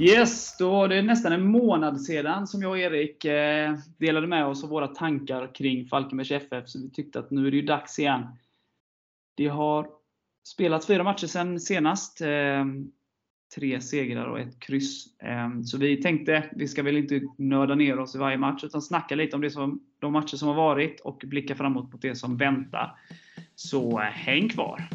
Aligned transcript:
Yes, 0.00 0.56
då 0.58 0.70
var 0.70 0.88
det 0.88 1.02
nästan 1.02 1.32
en 1.32 1.46
månad 1.46 2.00
sedan 2.00 2.46
som 2.46 2.62
jag 2.62 2.70
och 2.70 2.78
Erik 2.78 3.24
eh, 3.24 3.74
delade 3.98 4.26
med 4.26 4.46
oss 4.46 4.64
av 4.64 4.70
våra 4.70 4.88
tankar 4.88 5.54
kring 5.54 5.86
Falkenbergs 5.86 6.30
FF. 6.30 6.68
Så 6.68 6.82
vi 6.82 6.90
tyckte 6.90 7.18
att 7.18 7.30
nu 7.30 7.46
är 7.46 7.50
det 7.50 7.56
ju 7.56 7.62
dags 7.62 7.98
igen. 7.98 8.26
Det 9.34 9.46
har 9.46 9.88
spelats 10.46 10.86
fyra 10.86 11.04
matcher 11.04 11.26
sedan 11.26 11.60
senast. 11.60 12.20
Eh, 12.20 12.64
tre 13.54 13.80
segrar 13.80 14.26
och 14.26 14.40
ett 14.40 14.60
kryss. 14.60 15.18
Eh, 15.18 15.62
så 15.64 15.78
vi 15.78 16.02
tänkte, 16.02 16.44
vi 16.52 16.68
ska 16.68 16.82
väl 16.82 16.96
inte 16.96 17.20
nörda 17.36 17.74
ner 17.74 17.98
oss 17.98 18.14
i 18.14 18.18
varje 18.18 18.38
match, 18.38 18.64
utan 18.64 18.82
snacka 18.82 19.14
lite 19.14 19.36
om 19.36 19.42
det 19.42 19.50
som, 19.50 19.80
de 19.98 20.12
matcher 20.12 20.36
som 20.36 20.48
har 20.48 20.54
varit 20.54 21.00
och 21.00 21.22
blicka 21.26 21.54
framåt 21.54 21.92
mot 21.92 22.02
det 22.02 22.14
som 22.14 22.36
väntar. 22.36 22.98
Så 23.54 23.98
häng 23.98 24.48
kvar! 24.48 24.88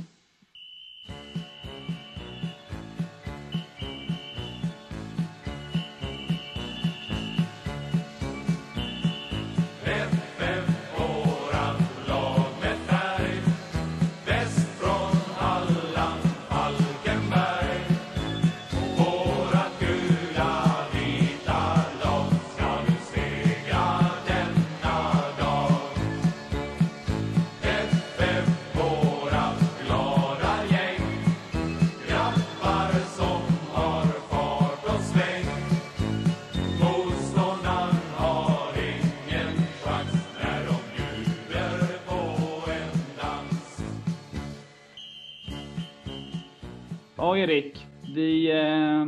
Erik. 47.43 47.85
Vi 48.15 48.51
eh, 48.51 49.05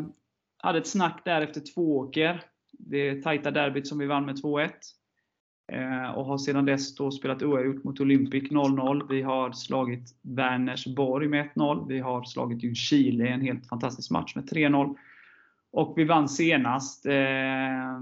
hade 0.58 0.78
ett 0.78 0.88
snack 0.88 1.22
där 1.26 1.42
efter 1.42 1.62
Tvååker. 1.62 2.42
Det 2.72 3.22
tajta 3.22 3.52
derbyt 3.52 3.88
som 3.88 3.98
vi 3.98 4.06
vann 4.06 4.26
med 4.26 4.36
2-1. 4.36 4.70
Eh, 5.72 6.10
och 6.10 6.26
har 6.26 6.38
sedan 6.38 6.66
dess 6.66 6.96
då 6.96 7.12
spelat 7.12 7.44
oavgjort 7.44 7.84
mot 7.84 8.00
Olympic 8.00 8.52
0-0. 8.52 9.08
Vi 9.10 9.22
har 9.22 9.52
slagit 9.52 10.16
Vänersborg 10.22 11.28
med 11.28 11.50
1-0. 11.56 11.88
Vi 11.88 12.00
har 12.00 12.24
slagit 12.24 12.64
Ljungskile 12.64 13.28
en 13.28 13.42
helt 13.42 13.68
fantastisk 13.68 14.12
match 14.12 14.36
med 14.36 14.50
3-0. 14.50 14.96
Och 15.72 15.94
vi 15.98 16.04
vann 16.04 16.30
senast 16.30 17.06
eh, 17.06 17.96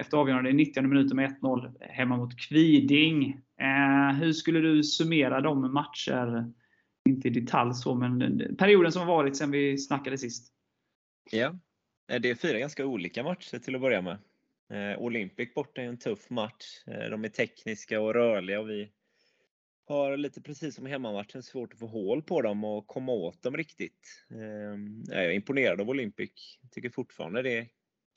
efter 0.00 0.16
avgörande 0.16 0.50
i 0.50 0.54
90 0.54 0.82
minuter 0.82 1.14
med 1.14 1.36
1-0 1.40 1.72
hemma 1.80 2.16
mot 2.16 2.40
Kviding. 2.48 3.40
Eh, 3.60 4.16
hur 4.16 4.32
skulle 4.32 4.60
du 4.60 4.82
summera 4.82 5.40
de 5.40 5.72
matcher 5.72 6.52
inte 7.08 7.28
i 7.28 7.30
detalj 7.30 7.74
så, 7.74 7.94
men 7.94 8.56
perioden 8.56 8.92
som 8.92 9.00
har 9.00 9.08
varit 9.16 9.36
sedan 9.36 9.50
vi 9.50 9.78
snackade 9.78 10.18
sist. 10.18 10.52
Ja, 11.30 11.58
eh, 12.08 12.20
det 12.20 12.30
är 12.30 12.34
fyra 12.34 12.58
ganska 12.58 12.86
olika 12.86 13.22
matcher 13.22 13.58
till 13.58 13.74
att 13.74 13.80
börja 13.80 14.02
med. 14.02 14.18
Eh, 14.70 14.98
Olympic 14.98 15.54
borta 15.54 15.82
är 15.82 15.86
en 15.86 15.98
tuff 15.98 16.30
match. 16.30 16.64
Eh, 16.86 17.10
de 17.10 17.24
är 17.24 17.28
tekniska 17.28 18.00
och 18.00 18.14
rörliga 18.14 18.60
och 18.60 18.70
vi 18.70 18.92
har 19.88 20.16
lite 20.16 20.42
precis 20.42 20.74
som 20.74 20.86
i 20.86 20.90
hemmamatchen 20.90 21.42
svårt 21.42 21.72
att 21.72 21.78
få 21.78 21.86
hål 21.86 22.22
på 22.22 22.42
dem 22.42 22.64
och 22.64 22.86
komma 22.86 23.12
åt 23.12 23.42
dem 23.42 23.56
riktigt. 23.56 24.26
Ehm, 24.30 25.02
jag 25.06 25.24
är 25.24 25.30
imponerad 25.30 25.80
av 25.80 25.90
Olympic. 25.90 26.58
Tycker 26.70 26.90
fortfarande 26.90 27.42
det 27.42 27.58
är 27.58 27.68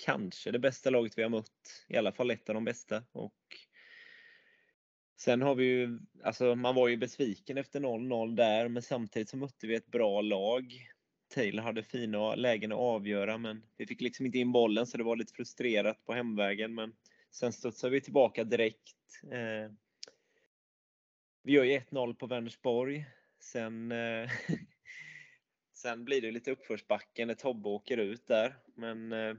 kanske 0.06 0.52
det 0.52 0.60
bästa 0.60 0.90
laget 0.90 1.18
vi 1.18 1.24
har 1.24 1.30
mött. 1.30 1.86
I 1.88 1.98
alla 1.98 2.12
fall 2.12 2.32
ett 2.32 2.50
av 2.50 2.56
de 2.56 2.66
bästa. 2.66 3.04
Och 3.12 3.34
Sen 5.24 5.42
har 5.42 5.56
vi 5.56 5.64
ju, 5.64 6.00
alltså 6.24 6.56
man 6.56 6.76
var 6.76 6.88
ju 6.88 6.98
besviken 6.98 7.58
efter 7.58 7.80
0-0 7.80 8.36
där, 8.36 8.68
men 8.68 8.82
samtidigt 8.82 9.30
så 9.30 9.38
mötte 9.38 9.68
vi 9.68 9.76
ett 9.76 9.92
bra 9.92 10.22
lag. 10.22 10.88
Taylor 11.34 11.64
hade 11.64 11.84
fina 11.84 12.36
lägen 12.36 12.72
att 12.72 12.78
avgöra, 12.78 13.38
men 13.38 13.64
vi 13.78 13.88
fick 13.88 14.02
liksom 14.02 14.26
inte 14.26 14.38
in 14.38 14.52
bollen 14.52 14.88
så 14.88 14.98
det 14.98 15.04
var 15.04 15.16
lite 15.16 15.34
frustrerat 15.34 16.06
på 16.06 16.14
hemvägen. 16.14 16.76
Men 16.76 16.94
sen 17.32 17.54
studsade 17.54 17.92
vi 17.92 18.02
tillbaka 18.02 18.44
direkt. 18.44 19.24
Eh, 19.32 19.72
vi 21.44 21.54
gör 21.54 21.64
ju 21.64 21.80
1-0 21.80 22.14
på 22.14 22.28
Vänersborg. 22.28 23.06
Sen, 23.40 23.92
eh, 23.92 24.30
sen 25.74 26.06
blir 26.06 26.22
det 26.22 26.32
lite 26.32 26.52
uppförsbacke 26.52 27.26
när 27.26 27.34
Tobbe 27.34 27.70
åker 27.70 27.98
ut 27.98 28.28
där. 28.28 28.56
Men 28.76 29.12
eh, 29.12 29.36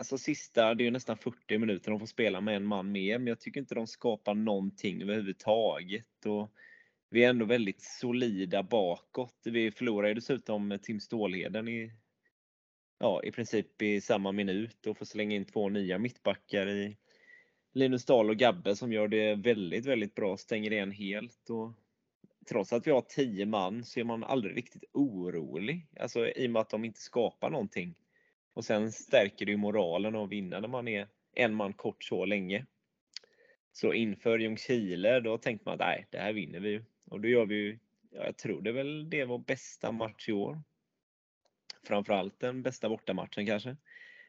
Alltså 0.00 0.18
sista, 0.18 0.74
det 0.74 0.82
är 0.82 0.84
ju 0.84 0.90
nästan 0.90 1.18
40 1.18 1.58
minuter 1.58 1.90
de 1.90 2.00
får 2.00 2.06
spela 2.06 2.40
med 2.40 2.56
en 2.56 2.66
man 2.66 2.92
mer, 2.92 3.18
men 3.18 3.26
jag 3.26 3.40
tycker 3.40 3.60
inte 3.60 3.74
de 3.74 3.86
skapar 3.86 4.34
någonting 4.34 5.02
överhuvudtaget. 5.02 6.26
Och 6.26 6.50
vi 7.10 7.24
är 7.24 7.30
ändå 7.30 7.44
väldigt 7.44 7.82
solida 7.82 8.62
bakåt. 8.62 9.36
Vi 9.44 9.70
förlorar 9.70 10.08
ju 10.08 10.14
dessutom 10.14 10.78
Tim 10.82 11.00
Stålheden 11.00 11.68
i, 11.68 11.92
ja, 12.98 13.22
i 13.24 13.32
princip 13.32 13.82
i 13.82 14.00
samma 14.00 14.32
minut 14.32 14.86
och 14.86 14.98
får 14.98 15.04
slänga 15.04 15.36
in 15.36 15.44
två 15.44 15.68
nya 15.68 15.98
mittbackar 15.98 16.68
i 16.68 16.96
Linus 17.72 18.04
Dahl 18.04 18.30
och 18.30 18.36
Gabbe 18.36 18.76
som 18.76 18.92
gör 18.92 19.08
det 19.08 19.34
väldigt, 19.34 19.86
väldigt 19.86 20.14
bra, 20.14 20.36
stänger 20.36 20.72
igen 20.72 20.90
helt. 20.90 21.50
Och 21.50 21.72
trots 22.48 22.72
att 22.72 22.86
vi 22.86 22.90
har 22.90 23.04
10 23.08 23.46
man 23.46 23.84
så 23.84 24.00
är 24.00 24.04
man 24.04 24.24
aldrig 24.24 24.56
riktigt 24.56 24.84
orolig, 24.92 25.86
alltså 26.00 26.28
i 26.28 26.46
och 26.46 26.50
med 26.50 26.60
att 26.60 26.70
de 26.70 26.84
inte 26.84 27.00
skapar 27.00 27.50
någonting. 27.50 27.94
Och 28.54 28.64
sen 28.64 28.92
stärker 28.92 29.46
det 29.46 29.52
ju 29.52 29.58
moralen 29.58 30.16
att 30.16 30.30
vinna 30.30 30.60
när 30.60 30.68
man 30.68 30.88
är 30.88 31.08
en 31.34 31.54
man 31.54 31.72
kort 31.72 32.04
så 32.04 32.24
länge. 32.24 32.66
Så 33.72 33.92
inför 33.92 34.38
Ljungskile, 34.38 35.20
då 35.20 35.38
tänkte 35.38 35.68
man 35.68 35.74
att 35.74 35.80
nej, 35.80 36.06
det 36.10 36.18
här 36.18 36.32
vinner 36.32 36.60
vi 36.60 36.68
ju. 36.68 36.84
Och 37.04 37.20
då 37.20 37.28
gör 37.28 37.46
vi 37.46 37.54
ju, 37.54 37.78
ja, 38.10 38.24
jag 38.24 38.36
tror 38.36 38.62
det 38.62 38.70
är 38.70 38.74
väl 38.74 39.10
det 39.10 39.24
vår 39.24 39.38
bästa 39.38 39.92
match 39.92 40.28
i 40.28 40.32
år. 40.32 40.62
Framförallt 41.82 42.40
den 42.40 42.62
bästa 42.62 42.88
bortamatchen 42.88 43.46
kanske. 43.46 43.76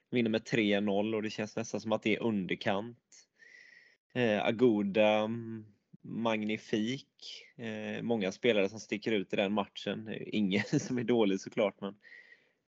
Vinner 0.10 0.30
med 0.30 0.42
3-0 0.42 1.16
och 1.16 1.24
det 1.24 1.30
känns 1.30 1.56
nästan 1.56 1.82
som 1.82 1.92
att 1.92 2.04
det 2.04 2.16
är 2.16 2.24
underkant. 2.24 3.28
Eh, 4.14 4.46
Agoda, 4.46 5.18
mm, 5.18 5.66
magnifik. 6.02 7.44
Eh, 7.58 8.02
många 8.02 8.32
spelare 8.32 8.70
som 8.70 8.80
sticker 8.80 9.12
ut 9.12 9.34
i 9.34 9.36
den 9.36 9.54
matchen. 9.54 10.08
Eh, 10.08 10.22
ingen 10.28 10.64
som 10.80 10.98
är 10.98 11.04
dålig 11.04 11.40
såklart, 11.40 11.82
men 11.82 11.96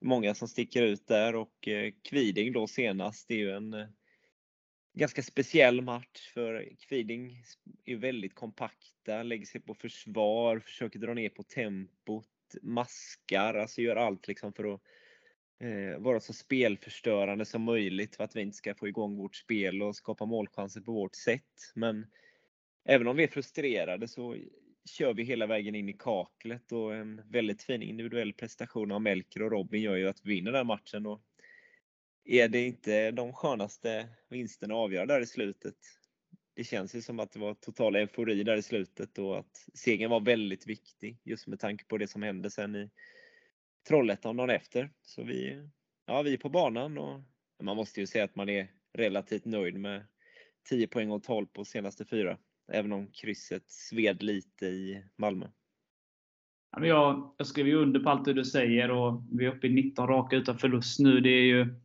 många 0.01 0.33
som 0.33 0.47
sticker 0.47 0.83
ut 0.83 1.07
där 1.07 1.35
och 1.35 1.67
eh, 1.67 1.93
Kviding 2.03 2.53
då 2.53 2.67
senast, 2.67 3.27
det 3.27 3.33
är 3.33 3.37
ju 3.37 3.51
en 3.51 3.73
eh, 3.73 3.87
ganska 4.93 5.23
speciell 5.23 5.81
match 5.81 6.31
för 6.33 6.69
Kviding 6.87 7.43
är 7.85 7.95
väldigt 7.95 8.35
kompakta, 8.35 9.23
lägger 9.23 9.45
sig 9.45 9.61
på 9.61 9.73
försvar, 9.73 10.59
försöker 10.59 10.99
dra 10.99 11.13
ner 11.13 11.29
på 11.29 11.43
tempot, 11.43 12.27
maskar, 12.61 13.53
alltså 13.53 13.81
gör 13.81 13.95
allt 13.95 14.27
liksom 14.27 14.53
för 14.53 14.73
att 14.73 14.81
eh, 15.59 15.99
vara 15.99 16.19
så 16.19 16.33
spelförstörande 16.33 17.45
som 17.45 17.61
möjligt 17.61 18.15
för 18.15 18.23
att 18.23 18.35
vi 18.35 18.41
inte 18.41 18.57
ska 18.57 18.75
få 18.75 18.87
igång 18.87 19.17
vårt 19.17 19.35
spel 19.35 19.81
och 19.81 19.95
skapa 19.95 20.25
målchanser 20.25 20.81
på 20.81 20.91
vårt 20.91 21.15
sätt. 21.15 21.71
Men 21.75 22.05
även 22.85 23.07
om 23.07 23.15
vi 23.15 23.23
är 23.23 23.27
frustrerade 23.27 24.07
så 24.07 24.35
kör 24.89 25.13
vi 25.13 25.23
hela 25.23 25.47
vägen 25.47 25.75
in 25.75 25.89
i 25.89 25.93
kaklet 25.93 26.71
och 26.71 26.95
en 26.95 27.21
väldigt 27.29 27.63
fin 27.63 27.81
individuell 27.81 28.33
prestation 28.33 28.91
av 28.91 29.01
Melker 29.01 29.43
och 29.43 29.51
Robin 29.51 29.81
gör 29.81 29.95
ju 29.95 30.07
att 30.07 30.25
vi 30.25 30.33
vinner 30.33 30.51
den 30.51 30.67
matchen. 30.67 31.05
Och 31.05 31.21
är 32.25 32.47
det 32.47 32.65
inte 32.65 33.11
de 33.11 33.33
skönaste 33.33 34.09
vinsterna 34.29 34.73
att 34.73 34.79
avgöra 34.79 35.05
där 35.05 35.21
i 35.21 35.25
slutet? 35.25 35.75
Det 36.55 36.63
känns 36.63 36.95
ju 36.95 37.01
som 37.01 37.19
att 37.19 37.31
det 37.31 37.39
var 37.39 37.53
total 37.53 37.95
eufori 37.95 38.43
där 38.43 38.57
i 38.57 38.61
slutet 38.61 39.17
och 39.17 39.39
att 39.39 39.69
segern 39.73 40.09
var 40.09 40.19
väldigt 40.19 40.67
viktig 40.67 41.17
just 41.23 41.47
med 41.47 41.59
tanke 41.59 41.85
på 41.85 41.97
det 41.97 42.07
som 42.07 42.23
hände 42.23 42.49
sen 42.49 42.75
i 42.75 42.89
Trollhättan 43.87 44.37
dagen 44.37 44.49
efter. 44.49 44.89
Så 45.01 45.23
vi, 45.23 45.67
ja, 46.05 46.21
vi 46.21 46.33
är 46.33 46.37
på 46.37 46.49
banan 46.49 46.97
och 46.97 47.21
man 47.63 47.75
måste 47.75 47.99
ju 47.99 48.07
säga 48.07 48.23
att 48.23 48.35
man 48.35 48.49
är 48.49 48.71
relativt 48.93 49.45
nöjd 49.45 49.79
med 49.79 50.07
10 50.69 50.87
poäng 50.87 51.11
och 51.11 51.23
12 51.23 51.45
på 51.45 51.65
senaste 51.65 52.05
fyra. 52.05 52.37
Även 52.73 52.91
om 52.91 53.07
krysset 53.07 53.69
sved 53.69 54.23
lite 54.23 54.65
i 54.65 55.03
Malmö. 55.17 55.47
Jag, 56.81 57.33
jag 57.37 57.47
skriver 57.47 57.69
ju 57.69 57.75
under 57.75 57.99
på 57.99 58.09
allt 58.09 58.25
det 58.25 58.33
du 58.33 58.45
säger 58.45 58.91
och 58.91 59.23
vi 59.31 59.45
är 59.45 59.55
uppe 59.55 59.67
i 59.67 59.73
19 59.73 60.07
raka 60.07 60.35
utan 60.35 60.57
förlust 60.57 60.99
nu. 60.99 61.19
Det 61.19 61.29
är 61.29 61.45
ju 61.45 61.75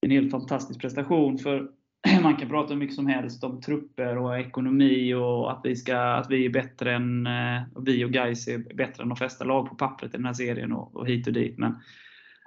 en 0.00 0.10
helt 0.10 0.30
fantastisk 0.30 0.80
prestation. 0.80 1.38
För 1.38 1.70
man 2.22 2.36
kan 2.36 2.48
prata 2.48 2.72
hur 2.72 2.80
mycket 2.80 2.96
som 2.96 3.06
helst 3.06 3.44
om 3.44 3.60
trupper 3.60 4.18
och 4.18 4.38
ekonomi 4.38 5.14
och 5.14 5.52
att 5.52 5.60
vi, 5.64 5.76
ska, 5.76 5.98
att 5.98 6.30
vi 6.30 6.44
är 6.44 6.50
bättre 6.50 6.94
än, 6.94 7.26
eh, 7.26 7.62
vi 7.84 8.04
och 8.04 8.10
Gais 8.10 8.48
är 8.48 8.58
bättre 8.58 9.02
än 9.02 9.08
de 9.08 9.16
flesta 9.16 9.44
lag 9.44 9.68
på 9.68 9.74
pappret 9.74 10.14
i 10.14 10.16
den 10.16 10.26
här 10.26 10.32
serien 10.32 10.72
och, 10.72 10.96
och 10.96 11.08
hit 11.08 11.26
och 11.26 11.32
dit. 11.32 11.58
Men 11.58 11.74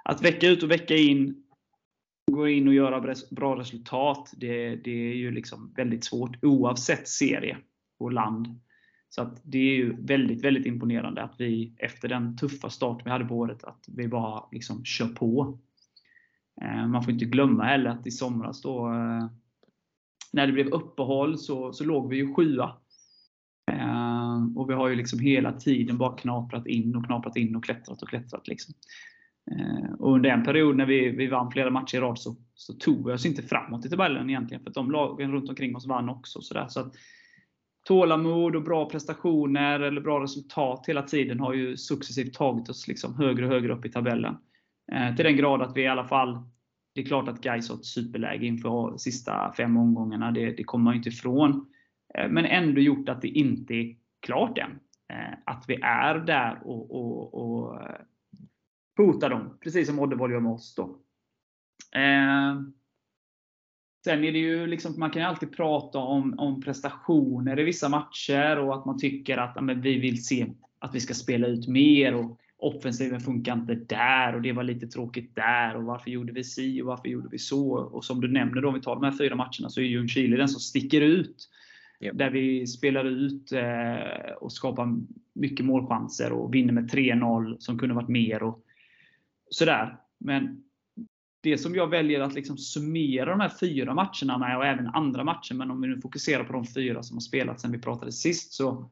att 0.04 0.24
vecka 0.24 0.48
ut 0.48 0.62
och 0.62 0.70
vecka 0.70 0.96
in 0.96 1.44
gå 2.30 2.48
in 2.48 2.68
och 2.68 2.74
göra 2.74 3.14
bra 3.30 3.58
resultat, 3.58 4.32
det, 4.36 4.76
det 4.76 5.10
är 5.10 5.14
ju 5.14 5.30
liksom 5.30 5.72
väldigt 5.76 6.04
svårt 6.04 6.44
oavsett 6.44 7.08
serie 7.08 7.58
och 7.98 8.12
land. 8.12 8.60
Så 9.08 9.22
att 9.22 9.40
det 9.44 9.58
är 9.58 9.74
ju 9.74 9.96
väldigt, 10.02 10.44
väldigt 10.44 10.66
imponerande 10.66 11.22
att 11.22 11.34
vi 11.38 11.74
efter 11.78 12.08
den 12.08 12.36
tuffa 12.36 12.70
start 12.70 13.02
vi 13.04 13.10
hade 13.10 13.24
på 13.24 13.36
året, 13.36 13.64
att 13.64 13.84
vi 13.88 14.08
bara 14.08 14.44
liksom 14.52 14.84
kör 14.84 15.08
på. 15.08 15.58
Eh, 16.62 16.86
man 16.86 17.02
får 17.02 17.12
inte 17.12 17.24
glömma 17.24 17.64
heller 17.64 17.90
att 17.90 18.06
i 18.06 18.10
somras 18.10 18.62
då, 18.62 18.88
eh, 18.88 19.26
när 20.32 20.46
det 20.46 20.52
blev 20.52 20.66
uppehåll 20.66 21.38
så, 21.38 21.72
så 21.72 21.84
låg 21.84 22.08
vi 22.08 22.16
ju 22.16 22.34
sjua. 22.34 22.76
Eh, 23.72 24.56
och 24.56 24.70
vi 24.70 24.74
har 24.74 24.88
ju 24.88 24.96
liksom 24.96 25.18
hela 25.18 25.52
tiden 25.52 25.98
bara 25.98 26.16
knaprat 26.16 26.66
in 26.66 26.96
och 26.96 27.06
knaprat 27.06 27.36
in 27.36 27.56
och 27.56 27.64
klättrat 27.64 28.02
och 28.02 28.08
klättrat. 28.08 28.48
Liksom. 28.48 28.74
Eh, 29.50 29.92
och 29.98 30.14
under 30.14 30.30
en 30.30 30.44
period 30.44 30.76
när 30.76 30.86
vi, 30.86 31.10
vi 31.10 31.26
vann 31.26 31.50
flera 31.50 31.70
matcher 31.70 31.96
i 31.96 32.00
rad 32.00 32.18
så, 32.18 32.36
så 32.54 32.72
tog 32.72 33.06
vi 33.06 33.12
oss 33.12 33.26
inte 33.26 33.42
framåt 33.42 33.86
i 33.86 33.90
tabellen 33.90 34.30
egentligen. 34.30 34.62
För 34.62 34.70
att 34.70 34.74
de 34.74 34.90
lagen 34.90 35.32
runt 35.32 35.48
omkring 35.48 35.76
oss 35.76 35.86
vann 35.86 36.08
också. 36.08 36.40
Så, 36.40 36.54
där. 36.54 36.68
så 36.68 36.80
att, 36.80 36.94
tålamod 37.84 38.56
och 38.56 38.62
bra 38.62 38.88
prestationer 38.88 39.80
eller 39.80 40.00
bra 40.00 40.22
resultat 40.22 40.84
hela 40.88 41.02
tiden 41.02 41.40
har 41.40 41.52
ju 41.52 41.76
successivt 41.76 42.34
tagit 42.34 42.68
oss 42.68 42.88
liksom 42.88 43.14
högre 43.14 43.46
och 43.46 43.52
högre 43.52 43.72
upp 43.72 43.84
i 43.84 43.90
tabellen. 43.90 44.36
Eh, 44.92 45.16
till 45.16 45.24
den 45.24 45.36
grad 45.36 45.62
att 45.62 45.76
vi 45.76 45.82
i 45.82 45.88
alla 45.88 46.04
fall, 46.04 46.38
det 46.94 47.00
är 47.00 47.04
klart 47.04 47.28
att 47.28 47.40
Gais 47.40 47.68
har 47.68 47.76
ett 47.76 47.84
superläge 47.84 48.46
inför 48.46 48.68
de 48.68 48.98
sista 48.98 49.52
fem 49.56 49.76
omgångarna, 49.76 50.30
det, 50.30 50.56
det 50.56 50.64
kommer 50.64 50.84
man 50.84 50.94
ju 50.94 50.96
inte 50.96 51.08
ifrån. 51.08 51.66
Eh, 52.14 52.28
men 52.28 52.44
ändå 52.44 52.80
gjort 52.80 53.08
att 53.08 53.22
det 53.22 53.28
inte 53.28 53.74
är 53.74 53.96
klart 54.20 54.58
än. 54.58 54.70
Eh, 55.12 55.38
att 55.46 55.64
vi 55.68 55.74
är 55.82 56.14
där 56.14 56.58
och, 56.64 56.90
och, 56.90 57.34
och 57.34 57.82
eh, 57.82 57.96
hotar 58.96 59.30
dem, 59.30 59.58
precis 59.60 59.88
som 59.88 59.98
Oddevold 59.98 60.32
gör 60.32 60.40
med 60.40 60.52
oss. 60.52 60.74
Då. 60.74 60.98
Sen 64.04 64.24
är 64.24 64.32
det 64.32 64.38
ju 64.38 64.66
liksom, 64.66 64.94
man 64.98 65.10
kan 65.10 65.22
ju 65.22 65.28
alltid 65.28 65.56
prata 65.56 65.98
om, 65.98 66.38
om 66.38 66.60
prestationer 66.60 67.60
i 67.60 67.64
vissa 67.64 67.88
matcher 67.88 68.58
och 68.58 68.74
att 68.74 68.84
man 68.84 68.98
tycker 68.98 69.38
att 69.38 69.64
men, 69.64 69.80
vi 69.80 69.98
vill 69.98 70.24
se 70.24 70.46
att 70.78 70.94
vi 70.94 71.00
ska 71.00 71.14
spela 71.14 71.46
ut 71.46 71.68
mer. 71.68 72.14
och 72.14 72.38
Offensiven 72.56 73.20
funkar 73.20 73.52
inte 73.52 73.74
där 73.74 74.34
och 74.34 74.42
det 74.42 74.52
var 74.52 74.62
lite 74.62 74.86
tråkigt 74.86 75.36
där. 75.36 75.76
och 75.76 75.84
Varför 75.84 76.10
gjorde 76.10 76.32
vi 76.32 76.44
si 76.44 76.82
och 76.82 76.86
varför 76.86 77.08
gjorde 77.08 77.28
vi 77.28 77.38
så? 77.38 77.72
Och 77.72 78.04
Som 78.04 78.20
du 78.20 78.28
nämner, 78.28 78.62
då, 78.62 78.68
om 78.68 78.74
vi 78.74 78.80
tar 78.80 78.94
de 78.94 79.04
här 79.04 79.18
fyra 79.18 79.36
matcherna, 79.36 79.68
så 79.68 79.80
är 79.80 79.84
Ljungskile 79.84 80.36
den 80.36 80.48
som 80.48 80.60
sticker 80.60 81.00
ut. 81.00 81.48
Yep. 82.00 82.18
Där 82.18 82.30
vi 82.30 82.66
spelar 82.66 83.04
ut 83.04 83.52
eh, 83.52 84.32
och 84.40 84.52
skapar 84.52 84.96
mycket 85.32 85.66
målchanser 85.66 86.32
och 86.32 86.54
vinner 86.54 86.72
med 86.72 86.90
3-0 86.90 87.56
som 87.58 87.78
kunde 87.78 87.94
varit 87.94 88.08
mer. 88.08 88.42
och 88.42 88.64
sådär. 89.54 89.98
Men 90.18 90.64
det 91.42 91.58
som 91.58 91.74
jag 91.74 91.86
väljer 91.86 92.20
att 92.20 92.34
liksom 92.34 92.58
summera 92.58 93.30
de 93.30 93.40
här 93.40 93.52
fyra 93.60 93.94
matcherna 93.94 94.38
med, 94.38 94.56
och 94.56 94.66
även 94.66 94.86
andra 94.86 95.24
matcher, 95.24 95.54
men 95.54 95.70
om 95.70 95.80
vi 95.80 95.88
nu 95.88 96.00
fokuserar 96.00 96.44
på 96.44 96.52
de 96.52 96.66
fyra 96.66 97.02
som 97.02 97.16
har 97.16 97.20
spelats 97.20 97.62
sen 97.62 97.72
vi 97.72 97.78
pratade 97.78 98.12
sist, 98.12 98.52
så, 98.52 98.90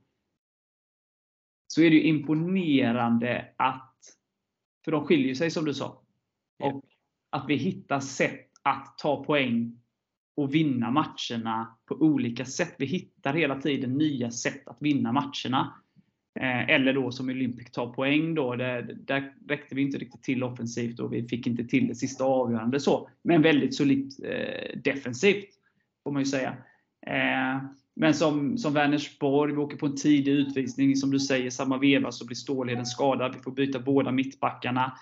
så 1.67 1.83
är 1.83 1.91
det 1.91 2.01
imponerande 2.01 3.55
att, 3.57 3.97
för 4.85 4.93
de 4.93 5.05
skiljer 5.05 5.35
sig 5.35 5.51
som 5.51 5.65
du 5.65 5.75
sa, 5.75 6.03
och 6.63 6.85
att 7.31 7.45
vi 7.49 7.57
hittar 7.57 8.01
sätt 8.01 8.51
att 8.63 8.99
ta 8.99 9.25
poäng 9.25 9.81
och 10.37 10.55
vinna 10.55 10.91
matcherna 10.91 11.79
på 11.87 11.95
olika 11.95 12.45
sätt. 12.45 12.75
Vi 12.79 12.87
hittar 12.87 13.35
hela 13.35 13.61
tiden 13.61 13.99
nya 13.99 14.31
sätt 14.31 14.69
att 14.69 14.83
vinna 14.83 15.13
matcherna. 15.13 15.83
Eh, 16.41 16.71
eller 16.71 16.93
då 16.93 17.13
som 17.13 17.29
Olympic 17.29 17.71
tar 17.71 17.93
poäng. 17.93 18.35
Då, 18.35 18.57
där, 18.57 18.97
där 19.07 19.33
räckte 19.49 19.75
vi 19.75 19.83
inte 19.83 19.99
riktigt 19.99 20.23
till 20.23 20.43
offensivt 20.43 21.01
och 21.01 21.13
vi 21.13 21.29
fick 21.29 21.47
inte 21.47 21.65
till 21.65 21.89
det 21.89 21.95
sista 21.95 22.25
avgörande. 22.25 22.81
Så, 22.81 23.09
men 23.23 23.43
väldigt 23.43 23.75
solitt 23.75 24.21
eh, 24.25 24.81
defensivt, 24.85 25.49
får 26.05 26.13
man 26.13 26.23
ju 26.23 26.27
säga. 26.27 26.57
Eh, 27.07 27.63
men 27.95 28.15
som, 28.15 28.59
som 28.59 28.75
Vänersborg, 28.75 29.53
vi 29.53 29.59
åker 29.59 29.77
på 29.77 29.87
en 29.87 29.97
tidig 29.97 30.33
utvisning. 30.33 30.97
Som 30.97 31.11
du 31.11 31.21
säger, 31.21 31.51
samma 31.51 31.79
veva 31.79 32.13
så 32.13 32.27
blir 32.27 32.37
Stålheden 32.37 32.87
skadad. 32.87 33.35
Vi 33.35 33.43
får 33.43 33.53
byta 33.53 33.79
båda 33.79 34.13
mittbackarna. 34.13 34.93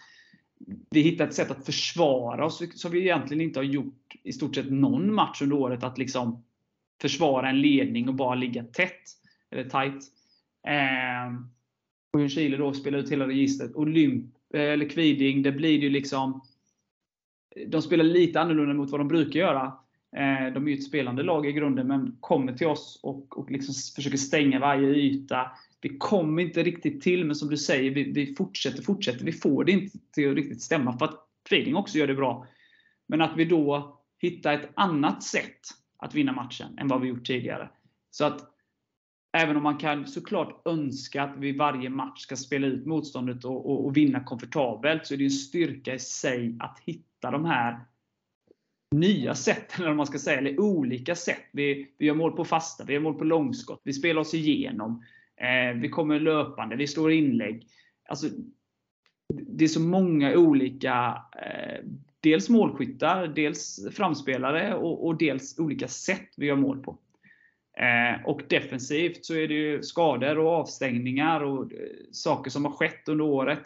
Vi 0.90 1.00
hittar 1.00 1.26
ett 1.26 1.34
sätt 1.34 1.50
att 1.50 1.66
försvara 1.66 2.46
oss 2.46 2.62
som 2.74 2.90
vi 2.90 3.00
egentligen 3.00 3.40
inte 3.40 3.58
har 3.58 3.64
gjort 3.64 4.14
i 4.22 4.32
stort 4.32 4.54
sett 4.54 4.70
någon 4.70 5.14
match 5.14 5.42
under 5.42 5.56
året. 5.56 5.84
Att 5.84 5.98
liksom 5.98 6.44
försvara 7.00 7.48
en 7.48 7.60
ledning 7.60 8.08
och 8.08 8.14
bara 8.14 8.34
ligga 8.34 8.64
tätt. 8.64 9.02
Eller 9.50 9.64
tight. 9.64 10.17
Eh, 10.68 11.34
och 12.12 12.20
Ljungskile 12.20 12.56
då 12.56 12.72
spelar 12.72 12.98
ut 12.98 13.12
hela 13.12 13.28
registret. 13.28 13.74
Olymp, 13.74 14.34
eh, 14.54 14.60
eller 14.60 14.88
Kviding, 14.88 15.42
det 15.42 15.52
blir 15.52 15.78
ju 15.78 15.90
liksom... 15.90 16.40
De 17.66 17.82
spelar 17.82 18.04
lite 18.04 18.40
annorlunda 18.40 18.74
mot 18.74 18.90
vad 18.90 19.00
de 19.00 19.08
brukar 19.08 19.40
göra. 19.40 19.64
Eh, 20.16 20.52
de 20.54 20.66
är 20.66 20.68
ju 20.70 20.74
ett 20.74 20.84
spelande 20.84 21.22
lag 21.22 21.46
i 21.46 21.52
grunden, 21.52 21.86
men 21.86 22.16
kommer 22.20 22.52
till 22.52 22.66
oss 22.66 23.00
och, 23.02 23.38
och 23.38 23.50
liksom 23.50 23.74
försöker 23.96 24.18
stänga 24.18 24.58
varje 24.60 24.88
yta. 24.88 25.50
Vi 25.80 25.88
kommer 25.88 26.42
inte 26.42 26.62
riktigt 26.62 27.02
till, 27.02 27.24
men 27.24 27.36
som 27.36 27.48
du 27.48 27.56
säger, 27.56 27.90
vi, 27.90 28.12
vi 28.12 28.34
fortsätter, 28.34 28.82
fortsätter. 28.82 29.24
Vi 29.24 29.32
får 29.32 29.64
det 29.64 29.72
inte 29.72 29.98
till 30.12 30.30
att 30.30 30.36
riktigt 30.36 30.62
stämma, 30.62 30.98
för 30.98 31.04
att 31.04 31.28
Kviding 31.48 31.76
också 31.76 31.98
gör 31.98 32.06
det 32.06 32.14
bra. 32.14 32.46
Men 33.06 33.20
att 33.20 33.36
vi 33.36 33.44
då 33.44 33.98
hittar 34.18 34.54
ett 34.54 34.68
annat 34.74 35.22
sätt 35.22 35.60
att 35.96 36.14
vinna 36.14 36.32
matchen 36.32 36.78
än 36.78 36.88
vad 36.88 37.00
vi 37.00 37.08
gjort 37.08 37.26
tidigare. 37.26 37.70
Så 38.10 38.24
att 38.24 38.57
Även 39.32 39.56
om 39.56 39.62
man 39.62 39.78
kan 39.78 40.06
såklart 40.06 40.66
önska 40.66 41.22
att 41.22 41.36
vi 41.38 41.52
varje 41.52 41.90
match 41.90 42.20
ska 42.20 42.36
spela 42.36 42.66
ut 42.66 42.86
motståndet 42.86 43.44
och, 43.44 43.70
och, 43.70 43.86
och 43.86 43.96
vinna 43.96 44.24
komfortabelt, 44.24 45.06
så 45.06 45.14
är 45.14 45.18
det 45.18 45.24
en 45.24 45.30
styrka 45.30 45.94
i 45.94 45.98
sig 45.98 46.56
att 46.60 46.78
hitta 46.84 47.30
de 47.30 47.44
här 47.44 47.80
nya 48.90 49.34
sätten, 49.34 49.84
eller 49.84 49.94
man 49.94 50.06
ska 50.06 50.18
säga, 50.18 50.38
eller 50.38 50.60
olika 50.60 51.14
sätt. 51.14 51.44
Vi, 51.52 51.94
vi 51.98 52.06
gör 52.06 52.14
mål 52.14 52.32
på 52.32 52.44
fasta, 52.44 52.84
vi 52.84 52.92
gör 52.92 53.00
mål 53.00 53.14
på 53.14 53.24
långskott, 53.24 53.80
vi 53.84 53.92
spelar 53.92 54.20
oss 54.20 54.34
igenom. 54.34 55.04
Eh, 55.36 55.80
vi 55.80 55.88
kommer 55.88 56.20
löpande, 56.20 56.76
vi 56.76 56.86
slår 56.86 57.12
inlägg. 57.12 57.66
Alltså, 58.08 58.26
det 59.34 59.64
är 59.64 59.68
så 59.68 59.80
många 59.80 60.36
olika, 60.36 61.22
eh, 61.42 61.84
dels 62.20 62.48
målskyttar, 62.48 63.26
dels 63.26 63.88
framspelare 63.92 64.74
och, 64.74 65.06
och 65.06 65.18
dels 65.18 65.58
olika 65.58 65.88
sätt 65.88 66.28
vi 66.36 66.46
gör 66.46 66.56
mål 66.56 66.82
på. 66.82 66.98
Eh, 67.78 68.24
och 68.24 68.42
defensivt 68.48 69.24
så 69.24 69.34
är 69.34 69.48
det 69.48 69.54
ju 69.54 69.82
skador 69.82 70.38
och 70.38 70.50
avstängningar 70.50 71.40
och 71.40 71.72
eh, 71.72 71.78
saker 72.12 72.50
som 72.50 72.64
har 72.64 72.72
skett 72.72 73.08
under 73.08 73.24
året. 73.24 73.58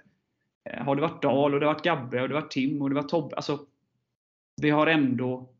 Eh, 0.70 0.84
har 0.84 0.96
det 0.96 1.02
varit 1.02 1.22
Dal, 1.22 1.54
och 1.54 1.60
det 1.60 1.66
har 1.66 1.74
varit 1.74 1.84
Gabbe, 1.84 2.22
och 2.22 2.28
det 2.28 2.34
har 2.34 2.40
varit 2.42 2.52
Tim 2.52 2.82
och 2.82 2.88
det 2.88 2.94
var 2.94 3.02
Tobbe. 3.02 3.36
Alltså, 3.36 3.66
vi 4.62 4.70
har 4.70 4.86
ändå 4.86 5.54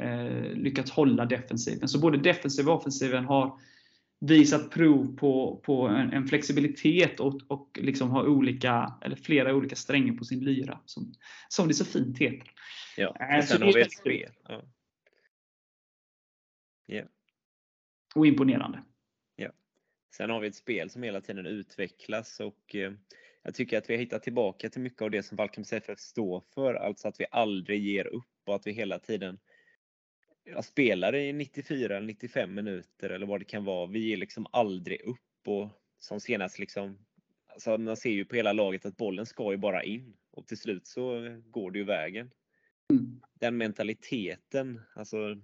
eh, 0.00 0.52
lyckats 0.52 0.90
hålla 0.90 1.24
defensiven. 1.24 1.88
Så 1.88 2.00
både 2.00 2.18
defensiven 2.18 2.72
och 2.72 2.78
offensiven 2.78 3.24
har 3.24 3.58
visat 4.20 4.70
prov 4.70 5.16
på, 5.16 5.60
på 5.64 5.88
en, 5.88 6.12
en 6.12 6.26
flexibilitet 6.26 7.20
och, 7.20 7.40
och 7.48 7.78
liksom 7.82 8.10
har 8.10 8.26
olika, 8.26 8.92
eller 9.02 9.16
flera 9.16 9.54
olika 9.54 9.76
strängar 9.76 10.14
på 10.14 10.24
sin 10.24 10.44
lyra. 10.44 10.80
Som, 10.84 11.14
som 11.48 11.68
det 11.68 11.74
så 11.74 11.84
fint 11.84 12.18
heter. 12.18 12.50
Ja, 12.96 13.42
sen 13.48 13.62
har 13.62 13.72
vi 13.72 13.80
ett 13.80 13.92
spel. 13.92 14.30
Ja. 14.48 14.62
Yeah 16.88 17.06
och 18.14 18.26
imponerande. 18.26 18.82
Ja. 19.36 19.50
Sen 20.16 20.30
har 20.30 20.40
vi 20.40 20.48
ett 20.48 20.54
spel 20.54 20.90
som 20.90 21.02
hela 21.02 21.20
tiden 21.20 21.46
utvecklas 21.46 22.40
och 22.40 22.74
eh, 22.74 22.92
jag 23.42 23.54
tycker 23.54 23.78
att 23.78 23.90
vi 23.90 23.94
har 23.94 24.00
hittat 24.00 24.22
tillbaka 24.22 24.70
till 24.70 24.80
mycket 24.80 25.02
av 25.02 25.10
det 25.10 25.22
som 25.22 25.36
Falkenbergs 25.36 25.72
FF 25.72 25.98
står 25.98 26.42
för, 26.54 26.74
alltså 26.74 27.08
att 27.08 27.20
vi 27.20 27.26
aldrig 27.30 27.82
ger 27.82 28.06
upp 28.06 28.24
och 28.46 28.54
att 28.54 28.66
vi 28.66 28.72
hela 28.72 28.98
tiden 28.98 29.38
spelar 30.62 31.14
i 31.14 31.32
94 31.32 31.96
eller 31.96 32.06
95 32.06 32.54
minuter 32.54 33.10
eller 33.10 33.26
vad 33.26 33.40
det 33.40 33.44
kan 33.44 33.64
vara. 33.64 33.86
Vi 33.86 33.98
ger 33.98 34.16
liksom 34.16 34.46
aldrig 34.52 35.00
upp 35.00 35.48
och 35.48 35.68
som 35.98 36.20
senast 36.20 36.58
liksom, 36.58 36.98
alltså 37.46 37.78
man 37.78 37.96
ser 37.96 38.10
ju 38.10 38.24
på 38.24 38.36
hela 38.36 38.52
laget 38.52 38.86
att 38.86 38.96
bollen 38.96 39.26
ska 39.26 39.50
ju 39.50 39.56
bara 39.56 39.82
in 39.82 40.16
och 40.30 40.46
till 40.46 40.58
slut 40.58 40.86
så 40.86 41.36
går 41.44 41.70
det 41.70 41.78
ju 41.78 41.84
vägen. 41.84 42.30
Mm. 42.90 43.20
Den 43.34 43.56
mentaliteten, 43.56 44.80
alltså 44.94 45.40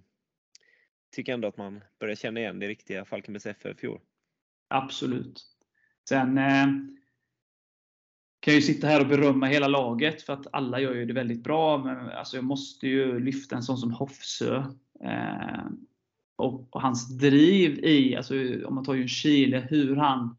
tycker 1.11 1.33
ändå 1.33 1.47
att 1.47 1.57
man 1.57 1.83
börjar 1.99 2.15
känna 2.15 2.39
igen 2.39 2.59
det 2.59 2.67
riktiga 2.67 3.05
Falkenbergs 3.05 3.45
FF 3.45 3.65
i 3.65 3.79
fjol. 3.79 3.99
Absolut. 4.67 5.45
Sen 6.09 6.37
eh, 6.37 6.65
kan 8.39 8.53
jag 8.53 8.55
ju 8.55 8.61
sitta 8.61 8.87
här 8.87 9.01
och 9.01 9.07
berömma 9.07 9.45
hela 9.45 9.67
laget 9.67 10.21
för 10.21 10.33
att 10.33 10.47
alla 10.51 10.79
gör 10.79 10.93
ju 10.93 11.05
det 11.05 11.13
väldigt 11.13 11.43
bra. 11.43 11.77
Men 11.77 12.09
alltså 12.09 12.37
jag 12.37 12.43
måste 12.43 12.87
ju 12.87 13.19
lyfta 13.19 13.55
en 13.55 13.63
sån 13.63 13.77
som 13.77 13.91
Hofsö. 13.91 14.63
Eh, 15.03 15.65
och, 16.35 16.75
och, 16.75 16.81
hans 16.81 17.17
driv 17.17 17.79
i, 17.85 18.15
alltså 18.15 18.35
om 18.65 18.75
man 18.75 18.83
tar 18.83 18.95
Ljungskile, 18.95 19.67
hur 19.69 19.95
han 19.95 20.37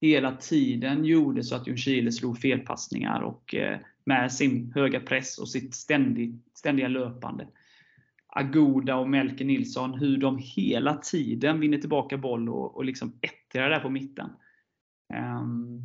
hela 0.00 0.36
tiden 0.36 1.04
gjorde 1.04 1.44
så 1.44 1.56
att 1.56 1.66
Ljungskile 1.66 2.12
slog 2.12 2.38
felpassningar 2.38 3.20
och 3.20 3.54
eh, 3.54 3.78
med 4.04 4.32
sin 4.32 4.72
höga 4.74 5.00
press 5.00 5.38
och 5.38 5.48
sitt 5.48 5.74
ständigt, 5.74 6.34
ständiga 6.54 6.88
löpande. 6.88 7.46
Agoda 8.36 8.96
och 8.96 9.08
Melke 9.08 9.44
Nilsson, 9.44 9.94
hur 9.94 10.16
de 10.18 10.38
hela 10.38 10.94
tiden 10.94 11.60
vinner 11.60 11.78
tillbaka 11.78 12.18
boll 12.18 12.48
och, 12.48 12.76
och 12.76 12.84
liksom 12.84 13.18
ettrar 13.20 13.70
där 13.70 13.80
på 13.80 13.90
mitten. 13.90 14.30
Um, 15.40 15.82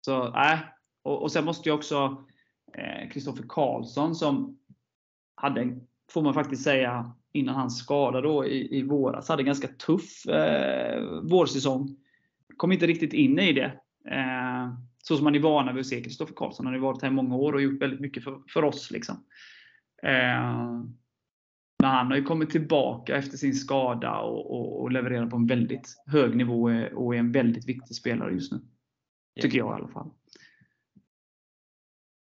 så, 0.00 0.26
äh, 0.26 0.58
och, 1.02 1.22
och 1.22 1.32
sen 1.32 1.44
måste 1.44 1.68
jag 1.68 1.76
också 1.76 2.24
Kristoffer 3.12 3.42
eh, 3.42 3.48
Karlsson 3.48 4.14
som 4.14 4.58
hade, 5.34 5.80
får 6.10 6.22
man 6.22 6.34
faktiskt 6.34 6.62
säga, 6.62 7.12
innan 7.32 7.54
han 7.54 7.70
skadade 7.70 8.28
då 8.28 8.46
i, 8.46 8.78
i 8.78 8.82
våras, 8.82 9.28
hade 9.28 9.40
en 9.40 9.46
ganska 9.46 9.68
tuff 9.68 10.26
eh, 10.26 11.02
vårsäsong. 11.22 11.96
Kom 12.56 12.72
inte 12.72 12.86
riktigt 12.86 13.12
in 13.12 13.38
i 13.38 13.52
det. 13.52 13.80
Eh, 14.10 14.74
så 14.98 15.16
som 15.16 15.24
man 15.24 15.34
är 15.34 15.40
vana 15.40 15.72
vid 15.72 15.80
att 15.80 15.86
se 15.86 16.02
Kristoffer 16.02 16.34
Karlsson. 16.34 16.66
Han 16.66 16.74
har 16.74 16.80
varit 16.80 17.02
här 17.02 17.08
i 17.08 17.12
många 17.12 17.36
år 17.36 17.52
och 17.52 17.62
gjort 17.62 17.82
väldigt 17.82 18.00
mycket 18.00 18.24
för, 18.24 18.42
för 18.48 18.64
oss. 18.64 18.90
Liksom. 18.90 19.24
Eh, 20.02 20.82
men 21.82 21.90
han 21.90 22.06
har 22.06 22.16
ju 22.16 22.24
kommit 22.24 22.50
tillbaka 22.50 23.16
efter 23.16 23.36
sin 23.36 23.54
skada 23.54 24.18
och, 24.18 24.50
och, 24.50 24.82
och 24.82 24.92
levererar 24.92 25.26
på 25.26 25.36
en 25.36 25.46
väldigt 25.46 26.02
hög 26.06 26.36
nivå 26.36 26.62
och 26.94 27.14
är 27.14 27.18
en 27.18 27.32
väldigt 27.32 27.68
viktig 27.68 27.96
spelare 27.96 28.32
just 28.32 28.52
nu. 28.52 28.60
Tycker 29.40 29.58
jag 29.58 29.72
i 29.72 29.74
alla 29.74 29.88
fall. 29.88 30.10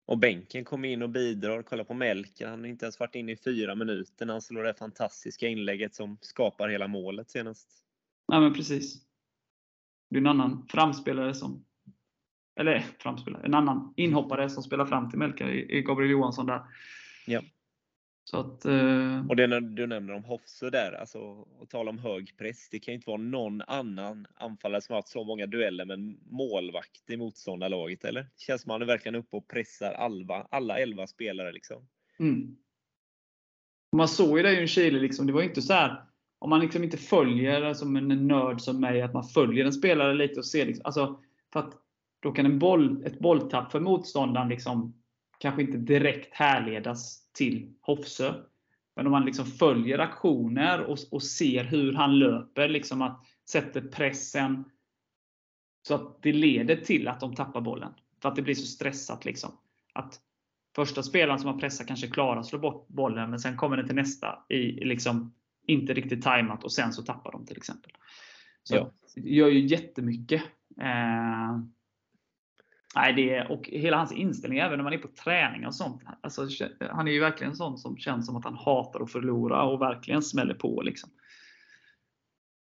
Och 0.06 0.18
bänken 0.18 0.66
kommer 0.66 0.90
in 0.90 1.02
och 1.02 1.10
bidrar. 1.10 1.64
Kolla 1.64 1.84
på 1.84 1.94
Melker. 1.94 2.48
Han 2.48 2.60
har 2.60 2.68
inte 2.68 2.86
ens 2.86 3.00
varit 3.00 3.16
inne 3.16 3.32
i 3.32 3.38
fyra 3.38 3.76
minuter 3.76 4.26
när 4.26 4.34
han 4.34 4.42
slår 4.42 4.64
det 4.64 4.74
fantastiska 4.74 5.48
inlägget 5.48 5.96
som 5.96 6.18
skapar 6.22 6.70
hela 6.70 6.88
målet 6.88 7.30
senast. 7.30 7.70
Ja, 8.28 8.40
men 8.40 8.54
precis. 8.54 9.04
Det 10.10 10.16
är 10.16 10.20
en 10.20 10.28
annan 10.28 10.68
framspelare 10.70 11.34
som 11.34 11.66
eller 12.60 12.80
framspelare, 12.80 13.46
en 13.46 13.54
annan 13.54 13.94
inhoppare 13.98 14.50
som 14.50 14.64
spelar 14.64 14.86
fram 14.86 15.10
till 15.10 15.20
Melker 15.20 15.50
i 15.50 15.82
Gabriel 15.82 16.12
Johansson 16.12 16.46
där. 16.46 16.62
Ja. 17.28 17.42
Så 18.30 18.38
att, 18.38 18.66
eh... 18.66 19.28
Och 19.30 19.36
det 19.36 19.48
när 19.48 19.62
du 19.62 19.88
nämner 19.88 20.14
om 20.14 20.24
Hofse 20.24 20.70
där, 20.70 20.92
alltså 20.92 21.20
och 21.60 21.70
tala 21.70 21.90
om 21.90 22.00
hög 22.00 22.38
press. 22.38 22.70
Det 22.72 22.80
kan 22.80 22.92
ju 22.92 22.96
inte 22.96 23.10
vara 23.10 23.22
någon 23.22 23.62
annan 23.62 24.28
anfallare 24.36 24.82
som 24.82 24.94
har 24.94 24.98
haft 24.98 25.08
så 25.08 25.24
många 25.24 25.46
dueller 25.46 25.86
med 25.86 25.94
en 25.94 26.20
målvakt 26.30 27.10
i 27.10 27.18
motståndarlaget, 27.18 28.06
eller? 28.06 28.22
Det 28.22 28.42
känns 28.42 28.62
som 28.62 28.72
att 28.72 28.76
han 28.76 28.82
är 28.82 28.86
verkligen 28.86 29.16
uppe 29.16 29.38
och 29.38 29.48
pressar 29.48 29.94
alva, 29.94 30.48
alla 30.52 30.80
elva 30.80 31.08
spelare 31.08 31.52
liksom. 31.52 31.88
Mm. 32.20 32.58
Man 33.96 34.08
såg 34.08 34.38
ju 34.38 34.44
det 34.44 34.62
i 34.62 34.68
Chile, 34.68 35.00
liksom, 35.00 35.28
det 35.28 35.34
var 35.34 35.42
inte 35.42 35.62
så 35.62 35.74
här, 35.74 36.04
om 36.40 36.50
man 36.50 36.60
liksom 36.60 36.84
inte 36.84 36.98
följer, 36.98 37.74
som 37.74 37.96
en 37.96 38.28
nörd 38.28 38.62
som 38.62 38.82
mig, 38.82 39.02
att 39.02 39.14
man 39.14 39.24
följer 39.24 39.66
en 39.66 39.74
spelare 39.74 40.14
lite 40.14 40.40
och 40.40 40.46
ser, 40.46 40.66
liksom, 40.66 40.86
alltså, 40.86 41.22
för 41.54 41.60
att 41.60 41.74
då 42.20 42.32
kan 42.32 42.46
en 42.46 42.60
boll, 42.60 43.06
ett 43.06 43.20
bolltapp 43.20 43.72
för 43.72 43.80
motståndaren 43.80 44.50
liksom, 44.50 45.04
kanske 45.38 45.62
inte 45.62 45.78
direkt 45.78 46.34
härledas 46.34 47.32
till 47.32 47.74
Hofsö. 47.82 48.34
Men 48.96 49.06
om 49.06 49.12
man 49.12 49.26
liksom 49.26 49.46
följer 49.46 50.00
aktioner 50.00 50.84
och, 50.84 50.98
och 51.12 51.24
ser 51.24 51.64
hur 51.64 51.94
han 51.94 52.20
löper, 52.20 52.70
liksom 52.70 53.02
att 53.02 53.26
sätter 53.50 53.82
pressen 53.82 54.64
så 55.88 55.96
att 55.96 56.22
det 56.22 56.34
leder 56.34 56.76
till 56.76 57.08
att 57.08 57.20
de 57.20 57.36
tappar 57.36 57.62
bollen. 57.62 57.94
För 58.22 58.30
att 58.30 58.36
det 58.36 58.42
blir 58.42 58.56
så 58.56 58.66
stressat. 58.66 59.26
Liksom. 59.26 59.52
Att 59.94 60.22
Första 60.78 61.04
spelaren 61.04 61.40
som 61.40 61.54
har 61.54 61.60
pressat 61.60 61.88
kanske 61.88 62.08
klarar 62.08 62.40
att 62.40 62.46
slå 62.46 62.60
bort 62.60 62.88
bollen, 62.88 63.30
men 63.30 63.40
sen 63.40 63.58
kommer 63.58 63.78
den 63.78 63.88
till 63.88 63.96
nästa 63.96 64.46
i 64.50 64.86
liksom 64.86 65.34
inte 65.68 65.94
riktigt 65.94 66.24
tajmat 66.24 66.64
och 66.64 66.72
sen 66.72 66.94
så 66.94 67.04
tappar 67.04 67.32
de 67.32 67.46
till 67.46 67.58
exempel. 67.58 67.92
Så 68.64 68.76
ja. 68.76 68.92
det 69.16 69.30
gör 69.30 69.48
ju 69.48 69.68
jättemycket. 69.68 70.42
Eh, 70.82 71.60
Nej, 72.98 73.14
det, 73.14 73.46
och 73.46 73.70
hela 73.70 73.98
hans 73.98 74.12
inställning, 74.12 74.60
även 74.60 74.78
när 74.78 74.84
man 74.84 74.94
är 74.94 74.98
på 74.98 75.08
träning 75.08 75.66
och 75.66 75.76
sånt. 75.76 76.02
Alltså, 76.22 76.48
han 76.80 77.08
är 77.08 77.12
ju 77.12 77.20
verkligen 77.20 77.56
sån 77.56 77.78
som 77.78 77.98
känns 77.98 78.26
som 78.26 78.36
att 78.36 78.44
han 78.44 78.54
hatar 78.54 79.04
att 79.04 79.12
förlora 79.12 79.64
och 79.64 79.82
verkligen 79.82 80.22
smäller 80.22 80.54
på. 80.54 80.82
Liksom. 80.82 81.10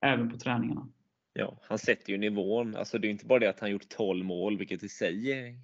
Även 0.06 0.30
på 0.30 0.38
träningarna. 0.38 0.88
Ja, 1.34 1.60
han 1.62 1.78
sätter 1.78 2.12
ju 2.12 2.18
nivån. 2.18 2.76
Alltså, 2.76 2.98
det 2.98 3.08
är 3.08 3.10
inte 3.10 3.26
bara 3.26 3.40
det 3.40 3.50
att 3.50 3.60
han 3.60 3.72
gjort 3.72 3.90
12 3.90 4.26
mål, 4.26 4.58
vilket 4.58 4.84
i 4.84 4.90
sig 4.90 5.32
är 5.32 5.56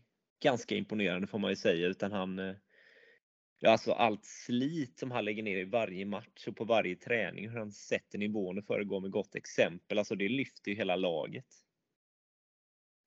ganska 0.43 0.75
imponerande 0.75 1.27
får 1.27 1.39
man 1.39 1.49
ju 1.49 1.55
säga, 1.55 1.87
utan 1.87 2.11
han 2.11 2.39
eh, 2.39 2.55
Ja, 3.59 3.71
alltså 3.71 3.91
allt 3.91 4.25
slit 4.25 4.99
som 4.99 5.11
han 5.11 5.25
lägger 5.25 5.43
ner 5.43 5.57
i 5.57 5.63
varje 5.63 6.05
match 6.05 6.47
och 6.47 6.55
på 6.55 6.65
varje 6.65 6.95
träning, 6.95 7.49
hur 7.49 7.59
han 7.59 7.71
sätter 7.71 8.17
nivån 8.17 8.57
och 8.57 8.65
föregår 8.65 9.01
med 9.01 9.11
gott 9.11 9.35
exempel. 9.35 9.97
Alltså 9.97 10.15
det 10.15 10.29
lyfter 10.29 10.71
ju 10.71 10.77
hela 10.77 10.95
laget. 10.95 11.66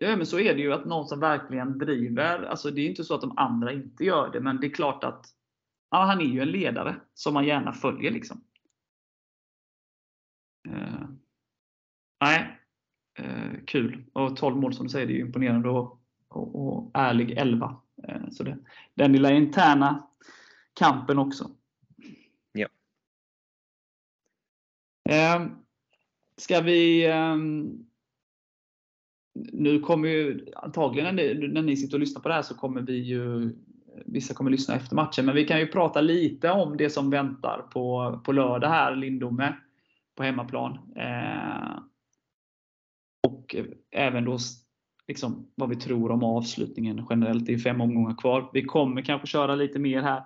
Ja, 0.02 0.16
men 0.16 0.26
så 0.26 0.38
är 0.38 0.54
det 0.54 0.60
ju 0.60 0.72
att 0.72 0.84
någon 0.84 1.08
som 1.08 1.20
verkligen 1.20 1.78
driver. 1.78 2.42
Alltså 2.42 2.70
det 2.70 2.80
är 2.80 2.88
inte 2.88 3.04
så 3.04 3.14
att 3.14 3.20
de 3.20 3.38
andra 3.38 3.72
inte 3.72 4.04
gör 4.04 4.30
det, 4.32 4.40
men 4.40 4.60
det 4.60 4.66
är 4.66 4.70
klart 4.70 5.04
att 5.04 5.26
ja, 5.90 6.04
han 6.04 6.20
är 6.20 6.24
ju 6.24 6.40
en 6.40 6.50
ledare 6.50 7.00
som 7.14 7.34
man 7.34 7.44
gärna 7.44 7.72
följer. 7.72 8.10
liksom. 8.10 8.44
Uh, 10.68 11.08
nej, 12.20 12.60
uh, 13.20 13.64
kul. 13.66 14.04
Och 14.12 14.36
12 14.36 14.56
mål 14.56 14.74
som 14.74 14.86
du 14.86 14.90
säger, 14.90 15.06
det 15.06 15.12
är 15.12 15.14
ju 15.14 15.20
imponerande 15.20 15.68
och, 15.68 16.02
och, 16.28 16.66
och 16.66 16.90
ärlig 16.94 17.30
11. 17.30 17.76
Uh, 18.08 18.14
eh, 18.14 18.30
så 18.30 18.42
det, 18.42 18.58
den 18.94 19.12
lilla 19.12 19.30
interna 19.30 20.08
kampen 20.74 21.18
också. 21.18 21.50
Ja. 22.52 22.68
Ska 26.36 26.60
vi 26.60 27.12
um, 27.12 27.89
nu 29.34 29.80
kommer 29.80 30.08
ju 30.08 30.46
antagligen 30.56 31.16
när 31.16 31.34
ni, 31.34 31.48
när 31.48 31.62
ni 31.62 31.76
sitter 31.76 31.96
och 31.96 32.00
lyssnar 32.00 32.22
på 32.22 32.28
det 32.28 32.34
här 32.34 32.42
så 32.42 32.54
kommer 32.54 32.80
vi 32.80 32.98
ju 32.98 33.52
Vissa 34.04 34.34
kommer 34.34 34.50
lyssna 34.50 34.74
efter 34.74 34.96
matchen, 34.96 35.26
men 35.26 35.34
vi 35.34 35.44
kan 35.44 35.58
ju 35.58 35.66
prata 35.66 36.00
lite 36.00 36.50
om 36.50 36.76
det 36.76 36.90
som 36.90 37.10
väntar 37.10 37.62
på, 37.72 38.20
på 38.24 38.32
lördag 38.32 38.68
här, 38.68 38.96
Lindome, 38.96 39.56
på 40.16 40.22
hemmaplan. 40.22 40.78
Eh, 40.96 41.78
och 43.28 43.56
även 43.90 44.24
då 44.24 44.38
liksom, 45.08 45.46
vad 45.54 45.68
vi 45.68 45.76
tror 45.76 46.10
om 46.10 46.24
avslutningen 46.24 47.06
generellt. 47.10 47.46
Det 47.46 47.54
är 47.54 47.58
fem 47.58 47.80
omgångar 47.80 48.16
kvar. 48.16 48.50
Vi 48.52 48.62
kommer 48.62 49.02
kanske 49.02 49.26
köra 49.26 49.54
lite 49.54 49.78
mer 49.78 50.02
här 50.02 50.22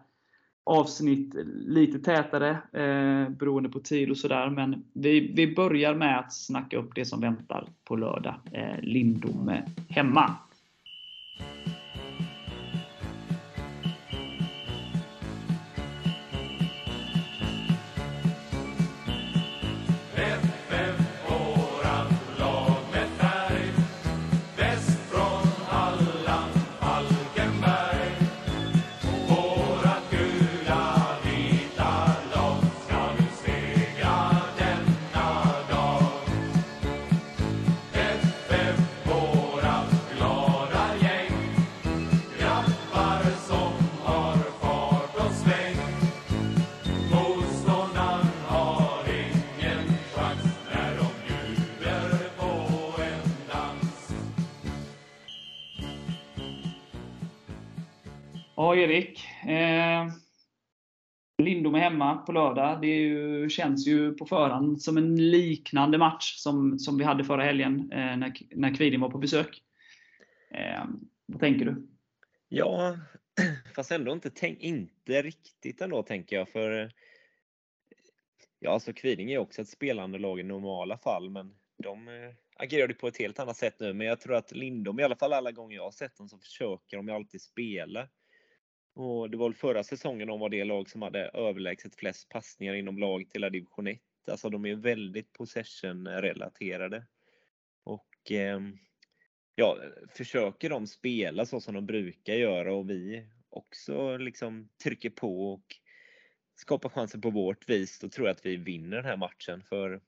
avsnitt 0.65 1.35
lite 1.67 1.99
tätare 1.99 2.51
eh, 2.73 3.29
beroende 3.29 3.69
på 3.69 3.81
tid 3.81 4.11
och 4.11 4.17
sådär. 4.17 4.51
Men 4.51 4.85
vi, 4.93 5.33
vi 5.35 5.55
börjar 5.55 5.95
med 5.95 6.19
att 6.19 6.33
snacka 6.33 6.77
upp 6.77 6.95
det 6.95 7.05
som 7.05 7.21
väntar 7.21 7.69
på 7.85 7.97
lördag. 7.97 8.35
Eh, 8.53 8.81
Lindome 8.83 9.63
hemma. 9.89 10.35
Erik. 58.77 59.25
Eh, 59.47 60.09
Lindom 61.43 61.75
är 61.75 61.79
hemma 61.79 62.17
på 62.17 62.33
lördag. 62.33 62.81
Det 62.81 62.87
ju, 62.87 63.51
känns 63.51 63.87
ju 63.87 64.13
på 64.15 64.27
förhand 64.27 64.83
som 64.83 64.97
en 64.97 65.31
liknande 65.31 65.99
match 65.99 66.35
som, 66.37 66.79
som 66.79 66.99
vi 66.99 67.05
hade 67.05 67.25
förra 67.25 67.45
helgen 67.45 67.93
eh, 67.93 68.17
när, 68.17 68.33
när 68.51 68.75
Kviding 68.75 69.01
var 69.01 69.11
på 69.11 69.19
besök. 69.19 69.63
Eh, 70.51 70.85
vad 71.27 71.41
tänker 71.41 71.65
du? 71.65 71.87
Ja, 72.49 72.97
fast 73.77 73.93
ändå 73.93 74.13
inte, 74.13 74.31
tänk, 74.31 74.61
inte 74.61 75.23
riktigt 75.23 75.81
ändå 75.81 76.03
tänker 76.03 76.37
jag. 76.37 76.49
För 76.49 76.93
Ja, 78.65 78.71
alltså 78.71 78.93
Kviding 78.93 79.33
är 79.33 79.39
också 79.39 79.63
ett 79.63 79.69
spelande 79.69 80.19
lag 80.19 80.41
i 80.41 80.43
normala 80.43 80.99
fall, 80.99 81.31
men 81.31 81.55
de 81.83 82.09
eh, 82.09 82.35
agerade 82.57 82.95
på 82.95 83.09
ett 83.09 83.19
helt 83.19 83.39
annat 83.39 83.57
sätt 83.57 83.81
nu. 83.81 83.93
Men 83.93 84.07
jag 84.07 84.21
tror 84.21 84.35
att 84.35 84.53
Lindom, 84.53 85.01
i 85.01 85.03
alla 85.03 85.17
fall 85.17 85.33
alla 85.33 85.53
gånger 85.53 85.77
jag 85.77 85.85
har 85.85 85.91
sett 85.91 86.17
dem, 86.17 86.29
så 86.29 86.39
försöker 86.39 86.97
de 86.97 87.09
ju 87.09 87.15
alltid 87.15 87.43
spela. 87.43 88.09
Och 88.95 89.31
det 89.31 89.37
var 89.37 89.49
väl 89.49 89.55
förra 89.55 89.85
säsongen 89.85 90.29
de 90.29 90.41
var 90.41 90.49
det 90.49 90.65
lag 90.65 90.91
som 90.91 91.03
hade 91.03 91.29
överlägset 91.29 91.95
flest 91.95 92.29
passningar 92.29 92.75
inom 92.75 92.99
laget 92.99 93.37
i 93.37 93.39
division 93.39 93.87
1. 93.87 94.01
Alltså 94.31 94.51
de 94.51 94.67
är 94.67 94.75
väldigt 94.75 95.33
possession-relaterade. 95.33 97.07
Och 97.85 98.33
eh, 98.33 98.61
ja, 99.55 99.79
försöker 100.09 100.71
de 100.71 100.87
spela 100.87 101.47
så 101.47 101.61
som 101.61 101.75
de 101.75 101.87
brukar 101.87 102.35
göra 102.35 102.75
och 102.75 102.91
vi 102.91 103.29
också 103.51 104.17
liksom 104.17 104.69
trycker 104.83 105.11
på 105.11 105.53
och 105.53 105.65
skapar 106.55 106.89
chanser 106.89 107.19
på 107.19 107.31
vårt 107.31 107.69
vis, 107.69 107.99
då 107.99 108.09
tror 108.09 108.27
jag 108.27 108.35
att 108.35 108.47
vi 108.47 108.57
vinner 108.57 108.97
den 108.97 109.05
här 109.05 109.17
matchen. 109.17 109.63
För 109.63 110.01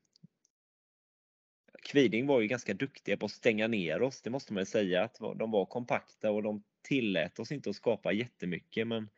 Kviding 1.83 2.26
var 2.26 2.40
ju 2.40 2.47
ganska 2.47 2.75
duktiga 2.75 3.16
på 3.16 3.26
att 3.26 3.33
stänga 3.33 3.69
ner 3.69 4.02
oss, 4.02 4.23
det 4.23 4.31
måste 4.31 4.52
man 4.52 4.61
ju 4.61 4.66
säga. 4.66 5.05
att 5.05 5.19
De 5.38 5.50
var 5.50 5.66
kompakta 5.66 6.31
och 6.31 6.43
de 6.43 6.62
tillät 6.88 7.38
oss 7.38 7.52
inte 7.52 7.71
att 7.71 7.76
skapa 7.76 8.12
jättemycket. 8.12 8.87
Men 8.87 9.09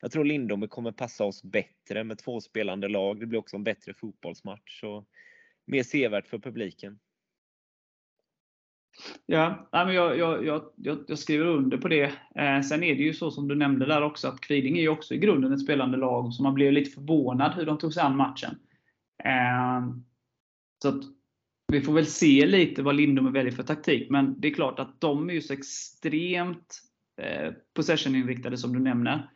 jag 0.00 0.12
tror 0.12 0.24
Lindome 0.24 0.66
kommer 0.66 0.92
passa 0.92 1.24
oss 1.24 1.42
bättre 1.42 2.04
med 2.04 2.18
två 2.18 2.40
spelande 2.40 2.88
lag. 2.88 3.20
Det 3.20 3.26
blir 3.26 3.38
också 3.38 3.56
en 3.56 3.64
bättre 3.64 3.94
fotbollsmatch 3.94 4.84
och 4.84 5.04
mer 5.66 5.82
sevärt 5.82 6.26
för 6.26 6.38
publiken. 6.38 6.98
Ja, 9.26 9.68
men 9.72 9.94
jag, 9.94 10.18
jag, 10.18 10.46
jag, 10.46 10.62
jag, 10.76 11.18
skriver 11.18 11.46
under 11.46 11.78
på 11.78 11.88
det. 11.88 12.12
Eh, 12.34 12.60
sen 12.60 12.82
är 12.82 12.94
det 12.94 13.02
ju 13.02 13.14
så 13.14 13.30
som 13.30 13.48
du 13.48 13.54
nämnde 13.54 13.86
där 13.86 14.02
också, 14.02 14.28
att 14.28 14.40
Kviding 14.40 14.78
är 14.78 14.82
ju 14.82 14.88
också 14.88 15.14
i 15.14 15.18
grunden 15.18 15.52
ett 15.52 15.62
spelande 15.62 15.96
lag, 15.96 16.32
så 16.32 16.42
man 16.42 16.54
blev 16.54 16.72
lite 16.72 16.90
förvånad 16.90 17.54
hur 17.54 17.66
de 17.66 17.78
tog 17.78 17.94
sig 17.94 18.02
an 18.02 18.16
matchen. 18.16 18.58
Eh, 19.24 19.94
så 20.82 20.88
att 20.88 21.02
vi 21.72 21.80
får 21.80 21.92
väl 21.92 22.06
se 22.06 22.46
lite 22.46 22.82
vad 22.82 22.94
Lindome 22.94 23.30
väljer 23.30 23.52
för 23.52 23.62
taktik, 23.62 24.10
men 24.10 24.40
det 24.40 24.48
är 24.48 24.54
klart 24.54 24.78
att 24.78 25.00
de 25.00 25.30
är 25.30 25.34
ju 25.34 25.40
så 25.40 25.52
extremt 25.52 26.82
Eh, 27.22 27.52
possession-inriktade 27.74 28.56
som 28.56 28.72
du 28.72 28.80
nämner. 28.80 29.30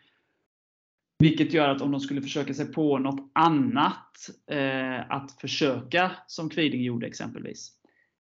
Vilket 1.19 1.53
gör 1.53 1.69
att 1.69 1.83
om 1.83 1.91
de 1.91 2.01
skulle 2.01 2.23
försöka 2.23 2.55
sig 2.55 2.73
på 2.73 2.99
något 2.99 3.31
annat, 3.33 4.31
eh, 4.51 5.11
att 5.11 5.33
försöka 5.33 6.11
som 6.27 6.51
Kviding 6.51 6.83
gjorde 6.83 7.07
exempelvis, 7.07 7.73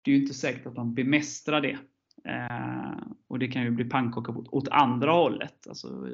det 0.01 0.11
är 0.11 0.15
ju 0.15 0.21
inte 0.21 0.33
säkert 0.33 0.65
att 0.65 0.75
de 0.75 0.93
bemästrar 0.93 1.61
det. 1.61 1.77
Eh, 2.29 3.07
och 3.27 3.39
det 3.39 3.47
kan 3.47 3.63
ju 3.63 3.71
bli 3.71 3.85
pannkaka 3.85 4.31
åt, 4.31 4.47
åt 4.47 4.67
andra 4.67 5.11
hållet. 5.11 5.67
Alltså, 5.67 6.07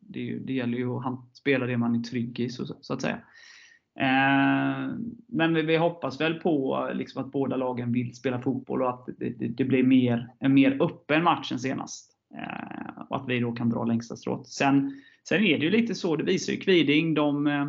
det, 0.00 0.20
ju, 0.20 0.38
det 0.38 0.52
gäller 0.52 0.78
ju 0.78 0.90
att 0.90 1.36
spela 1.36 1.66
det 1.66 1.76
man 1.76 1.94
är 1.94 2.02
trygg 2.02 2.40
i, 2.40 2.48
så, 2.48 2.66
så 2.80 2.94
att 2.94 3.02
säga. 3.02 3.18
Eh, 4.00 4.94
men 5.26 5.54
vi, 5.54 5.62
vi, 5.62 5.76
hoppas 5.76 6.20
väl 6.20 6.34
på 6.34 6.88
liksom, 6.94 7.24
att 7.24 7.32
båda 7.32 7.56
lagen 7.56 7.92
vill 7.92 8.14
spela 8.14 8.42
fotboll 8.42 8.82
och 8.82 8.90
att 8.90 9.08
det, 9.18 9.30
det, 9.30 9.48
det 9.48 9.64
blir 9.64 9.82
mer, 9.82 10.34
en 10.38 10.54
mer 10.54 10.82
öppen 10.82 11.24
match 11.24 11.52
än 11.52 11.58
senast. 11.58 12.12
Eh, 12.34 12.81
att 13.22 13.28
vi 13.28 13.40
då 13.40 13.52
kan 13.52 13.70
dra 13.70 13.84
längsta 13.84 14.16
strået. 14.16 14.46
Sen, 14.46 15.02
sen 15.28 15.44
är 15.44 15.58
det 15.58 15.64
ju 15.64 15.70
lite 15.70 15.94
så, 15.94 16.16
det 16.16 16.24
visar 16.24 16.52
ju 16.52 16.58
Kviding, 16.58 17.14
de, 17.14 17.46
eh, 17.46 17.68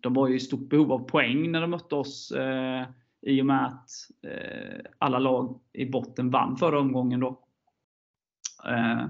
de 0.00 0.14
var 0.14 0.28
ju 0.28 0.36
i 0.36 0.40
stort 0.40 0.68
behov 0.68 0.92
av 0.92 0.98
poäng 0.98 1.52
när 1.52 1.60
de 1.60 1.70
mötte 1.70 1.94
oss 1.94 2.30
eh, 2.30 2.86
i 3.22 3.42
och 3.42 3.46
med 3.46 3.66
att 3.66 3.90
eh, 4.22 4.80
alla 4.98 5.18
lag 5.18 5.60
i 5.72 5.86
botten 5.86 6.30
vann 6.30 6.56
förra 6.56 6.80
omgången. 6.80 7.20
Då. 7.20 7.44
Eh, 8.68 9.06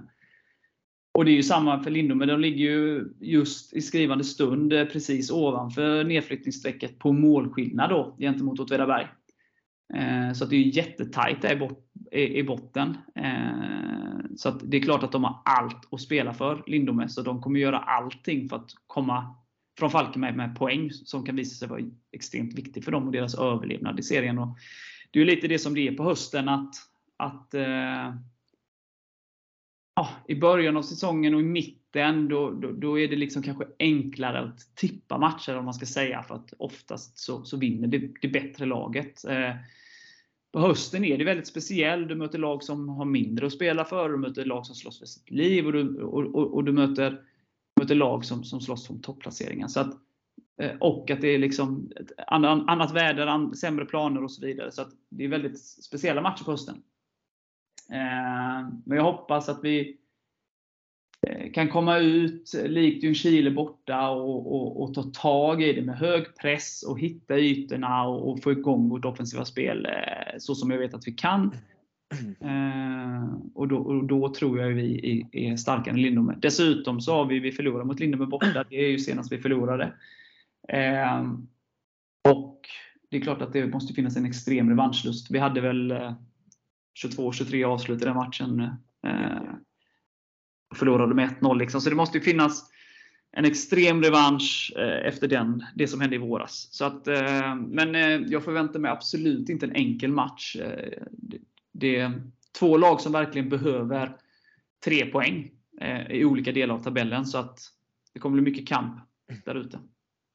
och 1.13 1.25
Det 1.25 1.31
är 1.31 1.37
ju 1.37 1.43
samma 1.43 1.83
för 1.83 1.91
Lindome. 1.91 2.27
De 2.27 2.41
ligger 2.41 2.65
ju 2.65 3.13
just 3.21 3.73
i 3.73 3.81
skrivande 3.81 4.25
stund 4.25 4.73
eh, 4.73 4.85
precis 4.85 5.31
ovanför 5.31 6.05
nedflyttningsstrecket 6.05 6.99
på 6.99 7.13
målskillnad 7.13 7.91
då, 7.91 8.17
gentemot 8.19 8.61
Åtvidaberg. 8.61 9.07
Eh, 9.95 10.33
så 10.33 10.45
det 10.45 10.57
är 10.57 10.61
ju 10.61 10.71
jättetajt 10.71 11.43
där 11.43 11.57
i 12.13 12.43
botten. 12.43 12.97
Eh, 13.15 14.37
så 14.37 14.51
det 14.51 14.77
är 14.77 14.81
klart 14.81 15.03
att 15.03 15.13
de 15.13 15.25
har 15.25 15.43
allt 15.45 15.93
att 15.95 16.01
spela 16.01 16.35
för, 16.35 16.63
Lindome. 16.67 17.09
Så 17.09 17.23
de 17.23 17.43
kommer 17.43 17.61
göra 17.61 17.79
allting 17.79 18.49
för 18.49 18.57
att 18.57 18.71
komma 18.87 19.35
från 19.79 19.91
Falkenberg 19.91 20.37
med 20.37 20.59
poäng 20.59 20.91
som 20.91 21.27
kan 21.27 21.37
visa 21.37 21.55
sig 21.55 21.69
vara 21.69 21.81
extremt 22.13 22.55
viktig 22.55 22.85
för 22.85 22.93
dem 22.93 23.07
och 23.07 23.13
deras 23.13 23.35
överlevnad 23.35 23.99
i 23.99 24.03
serien. 24.03 24.39
Och 24.39 24.59
det 25.11 25.21
är 25.21 25.25
lite 25.25 25.49
det 25.49 25.59
som 25.59 25.75
det 25.75 25.89
är 25.89 25.93
på 25.93 26.05
hösten 26.05 26.49
att, 26.49 26.75
att 27.17 27.55
eh, 27.55 28.15
ja, 29.95 30.09
i 30.29 30.35
början 30.35 30.77
av 30.77 30.83
säsongen 30.83 31.35
och 31.35 31.41
i 31.41 31.45
mitten 31.45 32.29
då, 32.29 32.51
då, 32.51 32.73
då, 32.73 32.99
är 32.99 33.09
det 33.09 33.17
liksom 33.17 33.43
kanske 33.43 33.65
enklare 33.79 34.41
att 34.41 34.75
tippa 34.75 35.19
matcher 35.19 35.57
om 35.57 35.65
man 35.65 35.75
ska 35.75 35.87
säga. 35.87 36.23
För 36.23 36.35
att 36.35 36.53
oftast 36.59 37.19
så, 37.19 37.45
så 37.45 37.57
vinner 37.57 37.89
det, 37.89 38.11
det 38.23 38.29
bättre 38.29 38.67
laget. 38.67 39.25
Eh, 39.25 39.55
på 40.53 40.61
hösten 40.61 41.05
är 41.05 41.19
det 41.19 41.25
väldigt 41.25 41.47
speciellt. 41.47 42.09
Du 42.09 42.15
möter 42.15 42.39
lag 42.39 42.63
som 42.63 42.89
har 42.89 43.05
mindre 43.05 43.47
att 43.47 43.53
spela 43.53 43.85
för. 43.85 44.09
Du 44.09 44.17
möter 44.17 44.45
lag 44.45 44.67
som 44.67 44.75
slåss 44.75 44.99
för 44.99 45.07
sitt 45.07 45.31
liv. 45.31 45.67
Och 45.67 45.73
du, 45.73 46.03
och, 46.03 46.35
och, 46.35 46.55
och 46.55 46.65
du 46.65 46.73
möter 46.73 47.23
möter 47.81 47.95
lag 47.95 48.25
som, 48.25 48.45
som 48.45 48.61
slåss 48.61 48.91
om 48.91 49.03
topplaceringen. 49.03 49.69
Så 49.69 49.81
att, 49.81 49.97
eh, 50.61 50.77
och 50.81 51.11
att 51.11 51.21
det 51.21 51.29
är 51.29 51.39
liksom 51.39 51.93
ett 52.01 52.13
annat 52.27 52.93
väder, 52.95 53.55
sämre 53.55 53.85
planer 53.85 54.25
och 54.25 54.33
så 54.33 54.47
vidare. 54.47 54.73
Så 54.73 54.83
att 54.83 54.91
det 55.09 55.25
är 55.25 55.29
väldigt 55.29 55.61
speciella 55.61 56.23
matcher 56.23 56.45
på 56.45 56.51
hösten. 56.51 56.83
Eh, 57.91 58.69
men 58.85 58.97
jag 58.97 59.05
hoppas 59.05 59.49
att 59.49 59.65
vi 59.65 60.00
kan 61.55 61.69
komma 61.69 61.99
ut 61.99 62.55
likt 62.65 63.05
Ljungskile 63.05 63.51
borta 63.51 64.11
och, 64.11 64.55
och, 64.55 64.83
och, 64.83 64.95
ta 64.95 65.03
tag 65.03 65.63
i 65.63 65.73
det 65.73 65.83
med 65.83 65.99
hög 65.99 66.37
press 66.41 66.83
och 66.83 67.01
hitta 67.01 67.39
ytorna 67.39 68.05
och, 68.05 68.31
och 68.31 68.43
få 68.43 68.53
igång 68.53 68.89
vårt 68.89 69.05
offensiva 69.05 69.45
spel 69.45 69.87
så 70.39 70.55
som 70.55 70.71
jag 70.71 70.79
vet 70.79 70.95
att 70.95 71.07
vi 71.07 71.13
kan. 71.13 71.55
Eh, 72.41 73.35
och, 73.55 73.69
då, 73.69 73.77
och, 73.77 74.05
då, 74.05 74.35
tror 74.35 74.61
jag 74.61 74.69
vi 74.69 75.27
är, 75.33 75.57
starkare 75.57 75.95
än 75.95 76.03
Lindome. 76.03 76.37
Dessutom 76.43 77.01
så 77.01 77.15
har 77.15 77.25
vi, 77.25 77.39
vi 77.39 77.53
förlorat 77.53 77.87
mot 77.87 78.01
Lindome 78.01 78.27
borta. 78.27 78.65
Det 78.71 78.77
är 78.77 78.89
ju 78.89 78.99
senast 78.99 79.33
vi 79.33 79.39
förlorade. 79.39 79.93
Eh, 80.69 81.23
och 82.29 82.61
det 83.11 83.17
är 83.17 83.21
klart 83.21 83.43
att 83.43 83.53
det 83.53 83.67
måste 83.67 83.95
finnas 83.95 84.17
en 84.17 84.27
extrem 84.27 84.69
revanschlust. 84.69 85.31
Vi 85.31 85.39
hade 85.39 85.61
väl 85.61 85.93
22-23 87.05 87.63
eh, 87.63 87.69
avslut 87.69 88.03
i 88.03 88.05
den 88.05 88.17
matchen. 88.17 88.61
Eh, 89.07 89.43
förlorade 90.75 91.15
med 91.15 91.35
1-0. 91.41 91.59
Liksom. 91.59 91.81
Så 91.81 91.91
det 91.91 91.97
måste 91.97 92.19
ju 92.19 92.25
finnas 92.25 92.71
en 93.33 93.45
extrem 93.45 94.03
revansch 94.03 94.73
eh, 94.77 95.07
efter 95.07 95.29
den, 95.29 95.65
det 95.75 95.89
som 95.89 96.01
hände 96.01 96.17
i 96.17 96.19
våras. 96.19 96.69
Så 96.71 96.85
att, 96.85 97.09
eh, 97.09 97.55
men 97.55 97.95
eh, 97.95 98.21
jag 98.27 98.45
förväntar 98.45 98.81
mig 98.81 98.91
absolut 98.91 99.49
inte 99.49 99.67
en 99.67 99.77
enkel 99.77 100.13
match 100.13 100.57
det 101.73 101.97
är 101.97 102.23
två 102.59 102.77
lag 102.77 103.01
som 103.01 103.13
verkligen 103.13 103.49
behöver 103.49 104.17
tre 104.85 105.07
poäng 105.07 105.51
i 106.09 106.25
olika 106.25 106.53
delar 106.53 106.75
av 106.75 106.83
tabellen. 106.83 107.27
Så 107.27 107.39
att 107.39 107.61
det 108.13 108.21
kommer 108.21 108.43
bli 108.43 108.51
mycket 108.51 108.69
kamp 108.69 109.01
där 109.45 109.55
ute. 109.55 109.81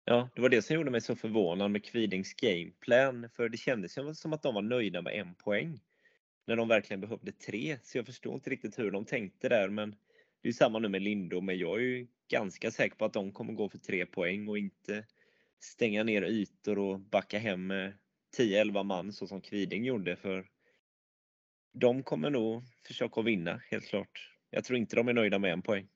Ja, 0.06 0.30
det 0.36 0.42
var 0.42 0.50
det 0.50 0.62
som 0.62 0.76
gjorde 0.76 0.92
mig 0.92 1.02
så 1.02 1.16
förvånad 1.16 1.72
med 1.72 1.86
Kvidings 1.86 2.34
gameplan. 2.34 3.30
För 3.36 3.50
det 3.50 3.58
kändes 3.58 3.94
som 4.20 4.34
att 4.34 4.42
de 4.42 4.56
var 4.56 4.62
nöjda 4.62 5.02
med 5.02 5.14
en 5.14 5.34
poäng. 5.36 5.80
När 6.48 6.56
de 6.56 6.68
verkligen 6.68 7.02
behövde 7.02 7.32
tre. 7.32 7.78
Så 7.84 7.98
jag 7.98 8.06
förstår 8.06 8.34
inte 8.34 8.50
riktigt 8.50 8.80
hur 8.80 8.92
de 8.92 9.06
tänkte 9.06 9.50
där. 9.50 9.70
Men 9.70 9.96
det 10.46 10.50
är 10.50 10.54
samma 10.54 10.80
nu 10.80 10.90
med 10.90 11.02
Lindo. 11.02 11.42
Men 11.42 11.58
jag 11.58 11.78
är 11.78 11.84
ju 11.84 12.08
ganska 12.28 12.72
säker 12.72 12.96
på 12.96 13.06
att 13.06 13.14
de 13.14 13.32
kommer 13.32 13.54
gå 13.54 13.70
för 13.70 13.78
tre 13.78 14.06
poäng 14.06 14.48
och 14.48 14.58
inte 14.58 15.06
stänga 15.60 16.04
ner 16.04 16.22
ytor 16.22 16.80
och 16.80 17.00
backa 17.00 17.40
hem 17.40 17.68
med 17.68 17.94
10-11 18.38 18.84
man 18.84 19.14
så 19.14 19.28
som 19.28 19.42
Kviding 19.42 19.86
gjorde. 19.86 20.16
För 20.16 20.48
de 21.74 22.04
kommer 22.04 22.30
nog 22.30 22.64
försöka 22.88 23.22
vinna, 23.22 23.62
helt 23.72 23.88
klart. 23.88 24.32
Jag 24.50 24.64
tror 24.64 24.80
inte 24.80 24.96
de 24.96 25.08
är 25.08 25.14
nöjda 25.14 25.40
med 25.40 25.54
en 25.54 25.62
poäng. 25.62 25.88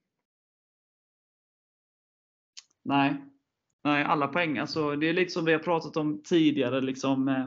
Nej, 2.84 3.16
Nej 3.84 4.04
alla 4.04 4.28
poäng. 4.28 4.58
Alltså, 4.58 4.96
det 4.96 5.10
är 5.10 5.14
lite 5.14 5.32
som 5.32 5.46
vi 5.46 5.54
har 5.54 5.60
pratat 5.60 5.98
om 5.98 6.24
tidigare. 6.24 6.82
Liksom, 6.82 7.28
eh, 7.28 7.46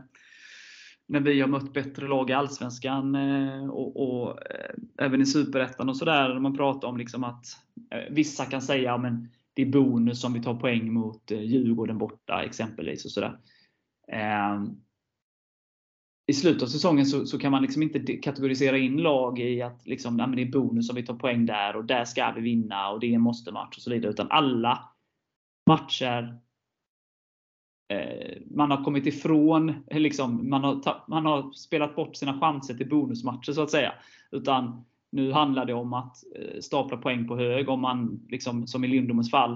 när 1.09 1.21
vi 1.21 1.41
har 1.41 1.49
mött 1.49 1.73
bättre 1.73 2.09
lag 2.09 2.31
i 2.31 2.33
Allsvenskan 2.33 3.15
eh, 3.15 3.69
och, 3.69 3.97
och 3.97 4.51
eh, 4.51 4.75
även 4.99 5.23
i 5.23 5.27
Superettan 5.27 5.89
och 5.89 5.97
sådär. 5.97 6.39
Man 6.39 6.57
pratar 6.57 6.89
om 6.89 6.97
liksom 6.97 7.25
att 7.25 7.47
eh, 7.91 8.15
vissa 8.15 8.45
kan 8.45 8.63
säga 8.63 8.95
att 8.95 9.03
det 9.55 9.63
är 9.63 9.67
bonus 9.67 10.25
om 10.25 10.33
vi 10.33 10.43
tar 10.43 10.55
poäng 10.55 10.93
mot 10.93 11.31
Djurgården 11.31 11.99
borta 11.99 12.43
exempelvis. 12.43 13.05
och 13.05 13.11
sådär. 13.11 13.39
Ehm, 14.13 14.71
I 16.27 16.33
slutet 16.33 16.63
av 16.63 16.67
säsongen 16.67 17.07
så, 17.07 17.27
så, 17.27 17.39
kan 17.39 17.51
man 17.51 17.63
liksom 17.63 17.83
inte 17.83 18.17
kategorisera 18.17 18.79
in 18.79 18.97
lag 18.97 19.39
i 19.39 19.63
att 19.63 19.87
liksom, 19.87 20.17
nej, 20.17 20.29
det 20.37 20.43
är 20.43 20.53
bonus 20.53 20.91
om 20.91 20.97
vi 20.97 21.07
tar 21.07 21.15
poäng 21.15 21.47
där 21.47 21.77
och 21.77 21.85
där 21.85 22.05
ska 22.05 22.33
vi 22.33 22.41
vinna 22.41 22.91
och 22.91 23.01
det 23.01 23.07
är 23.07 23.15
en 23.15 23.21
måste-match 23.21 23.77
och 23.77 23.83
så 23.83 23.91
vidare. 23.91 24.13
Utan 24.13 24.31
alla 24.31 24.89
matcher 25.67 26.42
Eh, 27.93 28.37
man 28.51 28.71
har 28.71 28.85
kommit 28.85 29.07
ifrån, 29.07 29.69
eh, 29.87 30.01
liksom, 30.01 30.51
man, 30.51 30.65
har, 30.65 31.05
man 31.09 31.27
har 31.27 31.53
spelat 31.53 31.97
bort 31.97 32.17
sina 32.17 32.41
chanser 32.41 32.75
till 32.75 32.89
bonusmatcher 32.89 33.53
så 33.53 33.63
att 33.63 33.71
säga. 33.71 33.93
Utan 34.31 34.85
nu 35.11 35.33
handlar 35.33 35.67
det 35.67 35.75
om 35.75 35.93
att 35.93 36.17
eh, 36.37 36.61
stapla 36.61 36.97
poäng 36.97 37.29
på 37.29 37.37
hög 37.37 37.69
om 37.69 37.81
man, 37.81 38.27
liksom, 38.29 38.67
som 38.67 38.85
i 38.85 38.89
Lindomens 38.89 39.31
fall, 39.31 39.53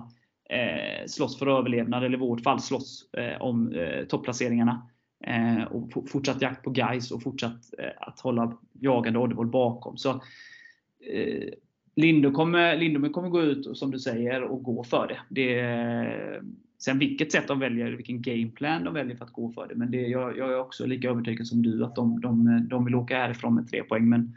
eh, 0.51 1.07
slåss 1.07 1.38
för 1.38 1.46
överlevnad, 1.46 2.05
eller 2.05 2.18
i 2.18 2.20
vårt 2.20 2.40
fall 2.40 2.61
slåss 2.61 3.11
eh, 3.12 3.42
om 3.42 3.72
eh, 3.72 4.05
topplaceringarna. 4.05 4.88
Eh, 5.27 5.64
och 5.64 6.11
fortsatt 6.11 6.42
jakt 6.42 6.64
på 6.64 6.70
guys 6.70 7.11
och 7.11 7.22
fortsatt 7.22 7.75
eh, 7.79 7.90
att 8.09 8.20
hålla 8.20 8.59
jagande 8.72 9.18
Oddevall 9.18 9.46
bakom. 9.46 9.96
Så 9.96 10.11
eh, 11.12 11.49
Lindo 11.96 12.31
kommer, 12.31 12.77
Lindome 12.77 13.09
kommer 13.09 13.29
gå 13.29 13.42
ut, 13.42 13.79
som 13.79 13.90
du 13.90 13.99
säger, 13.99 14.42
och 14.42 14.62
gå 14.62 14.85
för 14.85 15.09
det. 15.09 15.18
det 15.29 15.61
sen 16.79 16.99
vilket 16.99 17.33
sätt 17.33 17.49
de 17.49 17.59
väljer, 17.59 17.93
vilken 17.93 18.23
gameplan 18.23 18.85
de 18.85 18.95
väljer 18.95 19.17
för 19.17 19.25
att 19.25 19.33
gå 19.33 19.53
för 19.53 19.69
det. 19.69 19.75
Men 19.75 19.91
det, 19.91 20.01
jag, 20.01 20.39
jag 20.39 20.53
är 20.53 20.59
också 20.59 20.87
lika 20.87 21.11
övertygad 21.11 21.47
som 21.47 21.62
du 21.62 21.85
att 21.85 21.97
de, 21.97 22.21
de, 22.21 22.61
de 22.69 22.85
vill 22.85 22.95
åka 22.95 23.17
härifrån 23.17 23.55
med 23.55 23.69
tre 23.69 23.83
poäng. 23.83 24.09
Men 24.09 24.37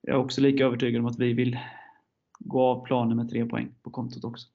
jag 0.00 0.14
är 0.14 0.18
också 0.18 0.40
lika 0.40 0.64
övertygad 0.64 1.00
om 1.00 1.06
att 1.06 1.18
vi 1.18 1.32
vill 1.32 1.58
gå 2.38 2.62
av 2.62 2.84
planen 2.86 3.16
med 3.16 3.30
tre 3.30 3.46
poäng 3.46 3.74
på 3.82 3.90
kontot 3.90 4.24
också. 4.24 4.48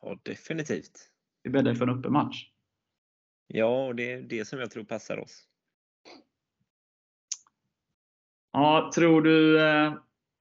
Ja, 0.00 0.18
definitivt. 0.22 1.08
Vi 1.42 1.50
bäddar 1.50 1.74
för 1.74 1.86
en 1.86 1.98
öppen 1.98 2.12
match. 2.12 2.48
Ja, 3.46 3.86
och 3.86 3.96
det 3.96 4.12
är 4.12 4.22
det 4.22 4.44
som 4.44 4.58
jag 4.58 4.70
tror 4.70 4.84
passar 4.84 5.18
oss. 5.18 5.48
Ja, 8.52 8.90
tror 8.94 9.22
du... 9.22 9.58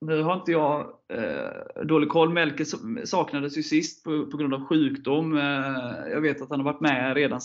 Eh, 0.01 0.07
nu 0.07 0.21
har 0.21 0.33
inte 0.33 0.51
jag 0.51 0.93
eh, 1.09 1.85
dålig 1.85 2.09
koll. 2.09 2.33
Melker 2.33 2.65
saknades 3.05 3.57
ju 3.57 3.63
sist 3.63 4.03
på, 4.03 4.25
på 4.25 4.37
grund 4.37 4.53
av 4.53 4.65
sjukdom. 4.65 5.37
Eh, 5.37 6.07
jag 6.11 6.21
vet 6.21 6.41
att 6.41 6.49
han 6.49 6.59
har 6.59 6.73
varit 6.73 6.81
med 6.81 7.15
redan 7.15 7.41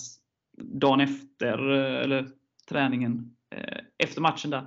dagen 0.58 1.00
efter, 1.00 1.58
eller 1.68 2.28
träningen 2.68 3.36
efter 3.98 4.20
matchen 4.20 4.50
där. 4.50 4.66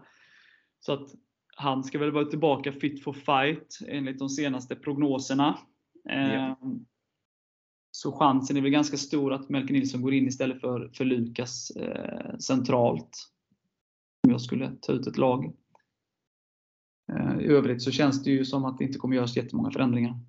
Så 0.79 0.93
att 0.93 1.09
han 1.55 1.83
ska 1.83 1.99
väl 1.99 2.11
vara 2.11 2.25
tillbaka 2.25 2.71
fit 2.71 3.03
for 3.03 3.13
fight 3.13 3.79
enligt 3.87 4.19
de 4.19 4.29
senaste 4.29 4.75
prognoserna. 4.75 5.57
Ja. 6.03 6.13
Ehm, 6.13 6.85
så 7.91 8.11
chansen 8.11 8.57
är 8.57 8.61
väl 8.61 8.71
ganska 8.71 8.97
stor 8.97 9.33
att 9.33 9.49
Melker 9.49 9.73
Nilsson 9.73 10.01
går 10.01 10.13
in 10.13 10.27
istället 10.27 10.61
för, 10.61 10.89
för 10.93 11.05
Lukas 11.05 11.71
eh, 11.71 12.37
centralt. 12.37 13.29
Om 14.27 14.31
jag 14.31 14.41
skulle 14.41 14.71
ta 14.81 14.93
ut 14.93 15.07
ett 15.07 15.17
lag. 15.17 15.53
Eh, 17.09 17.39
I 17.39 17.47
övrigt 17.47 17.81
så 17.81 17.91
känns 17.91 18.23
det 18.23 18.31
ju 18.31 18.45
som 18.45 18.65
att 18.65 18.77
det 18.77 18.83
inte 18.83 18.99
kommer 18.99 19.15
göras 19.15 19.37
jättemånga 19.37 19.71
förändringar. 19.71 20.19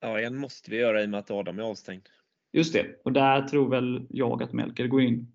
Ja, 0.00 0.20
en 0.20 0.36
måste 0.36 0.70
vi 0.70 0.76
göra 0.76 1.02
i 1.02 1.06
och 1.06 1.10
med 1.10 1.20
att 1.20 1.30
Adam 1.30 1.58
är 1.58 1.62
avstängd. 1.62 2.08
Just 2.52 2.72
det, 2.72 3.00
och 3.04 3.12
där 3.12 3.42
tror 3.42 3.68
väl 3.68 4.06
jag 4.10 4.42
att 4.42 4.52
Melker 4.52 4.86
går 4.86 5.02
in. 5.02 5.32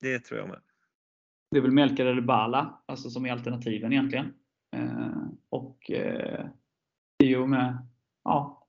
Det 0.00 0.18
tror 0.18 0.40
jag 0.40 0.48
med. 0.48 0.60
Det 1.50 1.56
är 1.56 1.62
väl 1.62 1.70
Melker 1.70 2.06
eller 2.06 2.22
Bala, 2.22 2.82
alltså 2.86 3.10
som 3.10 3.26
är 3.26 3.32
alternativen 3.32 3.92
egentligen. 3.92 4.34
Eh, 4.76 5.26
och 5.48 5.90
eh, 5.90 6.46
i 7.22 7.36
och 7.36 7.48
med 7.48 7.86
ja, 8.24 8.66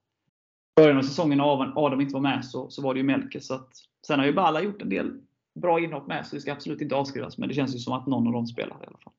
början 0.75 0.97
av 0.97 1.01
säsongen 1.01 1.37
när 1.37 1.85
Adam 1.85 2.01
inte 2.01 2.13
var 2.13 2.21
med 2.21 2.45
så, 2.45 2.69
så 2.69 2.81
var 2.81 2.93
det 2.93 2.97
ju 2.97 3.03
Melker. 3.03 3.39
Så 3.39 3.53
att, 3.55 3.73
sen 4.07 4.19
har 4.19 4.25
ju 4.25 4.33
Bala 4.33 4.61
gjort 4.61 4.81
en 4.81 4.89
del 4.89 5.21
bra 5.55 5.79
inhopp 5.79 6.07
med, 6.07 6.27
så 6.27 6.35
det 6.35 6.41
ska 6.41 6.51
absolut 6.51 6.81
inte 6.81 6.95
avskrivas. 6.95 7.37
Men 7.37 7.49
det 7.49 7.55
känns 7.55 7.75
ju 7.75 7.79
som 7.79 7.93
att 7.93 8.07
någon 8.07 8.27
av 8.27 8.33
dem 8.33 8.47
spelar 8.47 8.83
i 8.83 8.87
alla 8.87 8.97
fall. 8.97 9.13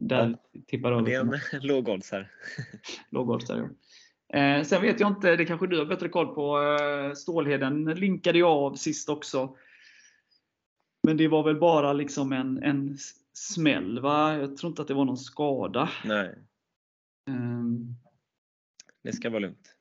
Där 0.00 0.38
ja, 0.52 0.60
tippar 0.66 0.92
över. 0.92 1.02
Det 1.02 1.14
är 1.14 1.20
en 1.20 1.40
lågoddsare. 1.66 2.28
lågoddsare, 3.10 3.58
ja. 3.58 3.68
Eh, 4.38 4.64
sen 4.64 4.82
vet 4.82 5.00
jag 5.00 5.10
inte, 5.10 5.36
det 5.36 5.44
kanske 5.44 5.66
du 5.66 5.78
har 5.78 5.86
bättre 5.86 6.08
koll 6.08 6.34
på. 6.34 6.58
Eh, 6.60 7.14
Stålheden 7.14 7.84
linkade 7.84 8.38
jag 8.38 8.50
av 8.50 8.74
sist 8.74 9.08
också. 9.08 9.56
Men 11.02 11.16
det 11.16 11.28
var 11.28 11.42
väl 11.42 11.56
bara 11.56 11.92
liksom 11.92 12.32
en, 12.32 12.62
en 12.62 12.98
smäll 13.32 14.00
va? 14.00 14.36
Jag 14.36 14.56
tror 14.56 14.70
inte 14.70 14.82
att 14.82 14.88
det 14.88 14.94
var 14.94 15.04
någon 15.04 15.16
skada. 15.16 15.90
Nej. 16.04 16.34
Um, 17.30 17.94
det 19.02 19.12
ska 19.12 19.30
vara 19.30 19.40
lugnt. 19.40 19.74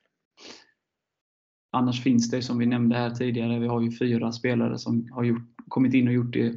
Annars 1.72 2.04
finns 2.04 2.32
det 2.32 2.42
som 2.42 2.58
vi 2.58 2.66
nämnde 2.66 2.96
här 2.96 3.10
tidigare, 3.10 3.60
vi 3.60 3.68
har 3.68 3.82
ju 3.82 3.92
fyra 3.92 4.32
spelare 4.32 4.78
som 4.78 5.12
har 5.12 5.24
gjort, 5.24 5.42
kommit 5.68 5.94
in 5.94 6.08
och 6.08 6.14
gjort 6.14 6.34
det 6.34 6.56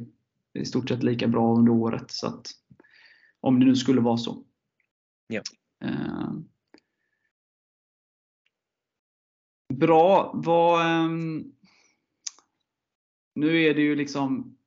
i 0.53 0.65
stort 0.65 0.89
sett 0.89 1.03
lika 1.03 1.27
bra 1.27 1.55
under 1.55 1.71
året. 1.71 2.11
Så 2.11 2.27
att, 2.27 2.51
om 3.41 3.59
det 3.59 3.65
nu 3.65 3.75
skulle 3.75 4.01
vara 4.01 4.17
så. 4.17 4.43
Ja. 5.27 5.41
Um, 5.83 6.47
Bra. 9.73 10.31
Vad, 10.33 11.05
um, 11.05 11.53
nu 13.35 13.61
är 13.61 13.73
det 13.73 13.81
ju 13.81 13.95
liksom 13.95 14.57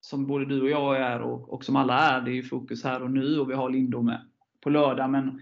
som 0.00 0.26
både 0.26 0.44
du 0.44 0.62
och 0.62 0.70
jag 0.70 0.96
är 0.96 1.20
och, 1.20 1.52
och 1.52 1.64
som 1.64 1.76
alla 1.76 1.98
är, 1.98 2.20
det 2.20 2.30
är 2.30 2.34
ju 2.34 2.42
fokus 2.42 2.84
här 2.84 3.02
och 3.02 3.10
nu 3.10 3.38
och 3.38 3.50
vi 3.50 3.54
har 3.54 3.70
Lindom 3.70 4.06
med 4.06 4.30
på 4.60 4.70
lördag. 4.70 5.10
Men 5.10 5.40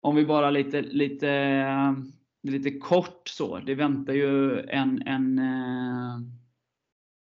om 0.00 0.16
vi 0.16 0.26
bara 0.26 0.50
lite, 0.50 0.82
lite, 0.82 1.94
lite 2.42 2.78
kort 2.78 3.28
så. 3.28 3.58
Det 3.58 3.74
väntar 3.74 4.12
ju 4.12 4.60
en, 4.60 5.02
en, 5.02 5.38
eh, 5.38 6.14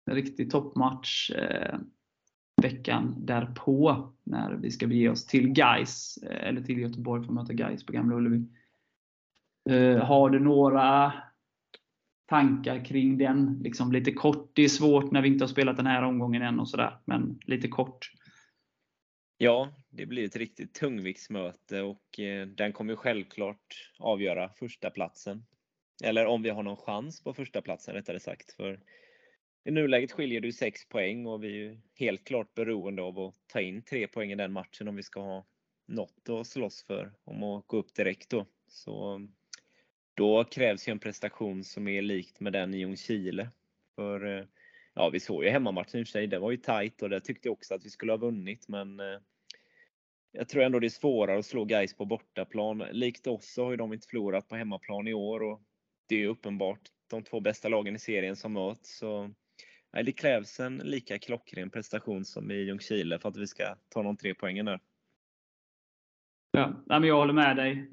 en 0.06 0.14
riktig 0.14 0.50
toppmatch 0.50 1.30
eh, 1.30 1.78
veckan 2.64 3.14
därpå 3.18 4.08
när 4.24 4.52
vi 4.52 4.70
ska 4.70 4.86
bege 4.86 5.08
oss 5.08 5.26
till 5.26 5.58
Geis 5.58 6.18
eh, 6.22 6.48
eller 6.48 6.60
till 6.60 6.78
Göteborg 6.78 7.22
för 7.22 7.28
att 7.28 7.34
möta 7.34 7.52
Geis 7.52 7.86
på 7.86 7.92
Gamla 7.92 8.16
Ullevi. 8.16 8.44
Eh, 9.70 10.04
har 10.04 10.30
du 10.30 10.40
några 10.40 11.12
tankar 12.26 12.84
kring 12.84 13.18
den? 13.18 13.60
Liksom 13.62 13.92
lite 13.92 14.12
kort. 14.12 14.50
Det 14.52 14.62
är 14.62 14.68
svårt 14.68 15.10
när 15.10 15.22
vi 15.22 15.28
inte 15.28 15.44
har 15.44 15.48
spelat 15.48 15.76
den 15.76 15.86
här 15.86 16.02
omgången 16.02 16.42
än 16.42 16.60
och 16.60 16.68
sådär, 16.68 16.98
men 17.04 17.38
lite 17.44 17.68
kort. 17.68 18.10
Ja, 19.38 19.68
det 19.90 20.06
blir 20.06 20.24
ett 20.24 20.36
riktigt 20.36 20.74
tungviktsmöte 20.74 21.82
och 21.82 22.20
eh, 22.20 22.46
den 22.46 22.72
kommer 22.72 22.96
självklart 22.96 23.90
avgöra 23.98 24.48
första 24.48 24.90
platsen. 24.90 25.44
Eller 26.04 26.26
om 26.26 26.42
vi 26.42 26.50
har 26.50 26.62
någon 26.62 26.76
chans 26.76 27.24
på 27.24 27.34
första 27.34 27.62
platsen 27.62 27.94
rättare 27.94 28.20
sagt. 28.20 28.52
För 28.52 28.80
i 29.66 29.70
nuläget 29.70 30.12
skiljer 30.12 30.40
det 30.40 30.52
6 30.52 30.88
poäng 30.88 31.26
och 31.26 31.44
vi 31.44 31.66
är 31.66 31.78
helt 31.94 32.24
klart 32.24 32.54
beroende 32.54 33.02
av 33.02 33.18
att 33.18 33.34
ta 33.46 33.60
in 33.60 33.82
3 33.82 34.06
poäng 34.06 34.32
i 34.32 34.34
den 34.34 34.52
matchen 34.52 34.88
om 34.88 34.96
vi 34.96 35.02
ska 35.02 35.20
ha 35.20 35.46
något 35.86 36.28
att 36.28 36.46
slåss 36.46 36.82
för 36.82 37.12
om 37.24 37.42
att 37.42 37.66
gå 37.66 37.76
upp 37.76 37.94
direkt 37.94 38.30
då. 38.30 38.46
Så 38.66 39.26
då 40.14 40.44
krävs 40.44 40.88
ju 40.88 40.90
en 40.90 40.98
prestation 40.98 41.64
som 41.64 41.88
är 41.88 42.02
likt 42.02 42.40
med 42.40 42.52
den 42.52 42.74
i 42.74 42.78
Ljungskile. 42.78 43.50
För 43.94 44.38
eh, 44.38 44.44
ja, 44.94 45.10
vi 45.10 45.20
såg 45.20 45.44
ju 45.44 45.50
hemmamatchen 45.50 46.00
i 46.00 46.02
och 46.02 46.06
för 46.06 46.12
sig, 46.12 46.26
det 46.26 46.38
var 46.38 46.50
ju 46.50 46.56
tight 46.56 47.02
och 47.02 47.10
där 47.10 47.20
tyckte 47.20 47.48
jag 47.48 47.52
också 47.52 47.74
att 47.74 47.84
vi 47.84 47.90
skulle 47.90 48.12
ha 48.12 48.16
vunnit, 48.16 48.68
men 48.68 49.00
eh, 49.00 49.18
jag 50.32 50.48
tror 50.48 50.62
ändå 50.62 50.78
det 50.78 50.86
är 50.86 50.88
svårare 50.88 51.38
att 51.38 51.46
slå 51.46 51.64
guys 51.64 51.96
på 51.96 52.04
bortaplan. 52.04 52.78
Likt 52.78 53.26
oss 53.26 53.52
så 53.52 53.64
har 53.64 53.70
ju 53.70 53.76
de 53.76 53.92
inte 53.92 54.08
förlorat 54.08 54.48
på 54.48 54.56
hemmaplan 54.56 55.08
i 55.08 55.14
år 55.14 55.42
och 55.42 55.62
det 56.08 56.14
är 56.14 56.18
ju 56.18 56.26
uppenbart 56.26 56.80
de 57.10 57.22
två 57.22 57.40
bästa 57.40 57.68
lagen 57.68 57.96
i 57.96 57.98
serien 57.98 58.36
som 58.36 58.52
möts. 58.52 58.98
Så, 58.98 59.30
nej, 59.94 60.04
det 60.04 60.12
krävs 60.12 60.60
en 60.60 60.76
lika 60.76 61.18
klockren 61.18 61.70
prestation 61.70 62.24
som 62.24 62.50
i 62.50 62.54
Ljungskile 62.54 63.18
för 63.18 63.28
att 63.28 63.36
vi 63.36 63.46
ska 63.46 63.74
ta 63.88 64.02
de 64.02 64.16
tre 64.16 64.34
poängen 64.34 64.66
där. 64.66 64.80
Ja, 66.52 66.72
men 66.86 67.04
jag 67.04 67.16
håller 67.16 67.32
med 67.32 67.56
dig. 67.56 67.90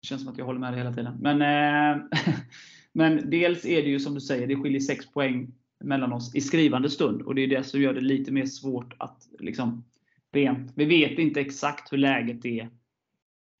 Det 0.00 0.06
känns 0.06 0.22
som 0.22 0.32
att 0.32 0.38
jag 0.38 0.44
håller 0.44 0.60
med 0.60 0.72
dig 0.72 0.78
hela 0.78 0.92
tiden. 0.92 1.18
Men, 1.20 1.42
eh, 1.42 2.04
men 2.92 3.30
dels 3.30 3.64
är 3.64 3.82
det 3.82 3.88
ju 3.88 4.00
som 4.00 4.14
du 4.14 4.20
säger, 4.20 4.46
det 4.46 4.56
skiljer 4.56 4.80
6 4.80 5.12
poäng 5.12 5.52
mellan 5.84 6.12
oss 6.12 6.34
i 6.34 6.40
skrivande 6.40 6.90
stund. 6.90 7.22
Och 7.22 7.34
det 7.34 7.42
är 7.42 7.48
det 7.48 7.64
som 7.64 7.80
gör 7.80 7.94
det 7.94 8.00
lite 8.00 8.32
mer 8.32 8.46
svårt 8.46 8.94
att 8.98 9.28
liksom, 9.38 9.84
rent. 10.32 10.72
Vi 10.74 10.84
vet 10.84 11.18
inte 11.18 11.40
exakt 11.40 11.92
hur 11.92 11.98
läget 11.98 12.44
är 12.44 12.70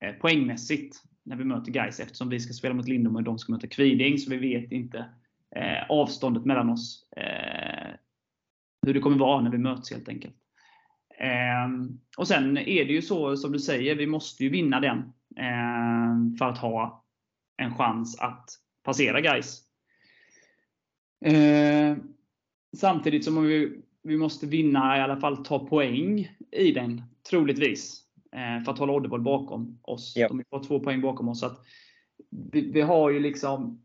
eh, 0.00 0.12
poängmässigt 0.20 1.02
när 1.22 1.36
vi 1.36 1.44
möter 1.44 1.72
Gais 1.72 2.00
eftersom 2.00 2.28
vi 2.28 2.40
ska 2.40 2.52
spela 2.52 2.74
mot 2.74 2.88
Lindom 2.88 3.16
och 3.16 3.22
de 3.22 3.38
ska 3.38 3.52
möta 3.52 3.66
Kviding. 3.66 4.18
Så 4.18 4.30
vi 4.30 4.36
vet 4.36 4.72
inte 4.72 5.04
eh, 5.54 5.90
avståndet 5.90 6.44
mellan 6.44 6.70
oss. 6.70 7.08
Eh, 7.16 7.94
hur 8.86 8.94
det 8.94 9.00
kommer 9.00 9.18
vara 9.18 9.40
när 9.40 9.50
vi 9.50 9.58
möts 9.58 9.90
helt 9.90 10.08
enkelt. 10.08 10.34
Eh, 11.18 11.86
och 12.18 12.28
Sen 12.28 12.58
är 12.58 12.84
det 12.84 12.92
ju 12.92 13.02
så 13.02 13.36
som 13.36 13.52
du 13.52 13.58
säger, 13.58 13.94
vi 13.94 14.06
måste 14.06 14.44
ju 14.44 14.50
vinna 14.50 14.80
den 14.80 14.98
eh, 15.36 16.38
för 16.38 16.44
att 16.44 16.58
ha 16.58 17.04
en 17.56 17.74
chans 17.74 18.20
att 18.20 18.50
passera 18.82 19.20
guys. 19.20 19.60
Eh, 21.24 21.96
samtidigt 22.76 23.24
som 23.24 23.42
vi, 23.42 23.82
vi 24.02 24.16
måste 24.16 24.46
vinna, 24.46 24.98
i 24.98 25.00
alla 25.00 25.16
fall 25.16 25.44
ta 25.44 25.66
poäng 25.66 26.28
i 26.52 26.72
den, 26.72 27.02
troligtvis. 27.30 28.00
För 28.64 28.72
att 28.72 28.78
hålla 28.78 28.92
Oddevall 28.92 29.20
bakom 29.20 29.78
oss. 29.82 30.12
Ja. 30.16 30.28
De 30.28 30.44
har 30.50 30.64
två 30.64 30.80
poäng 30.80 31.00
bakom 31.00 31.28
oss. 31.28 31.40
Så 31.40 31.50
vi, 32.30 32.72
vi 32.72 32.80
har 32.80 33.10
ju 33.10 33.20
liksom 33.20 33.83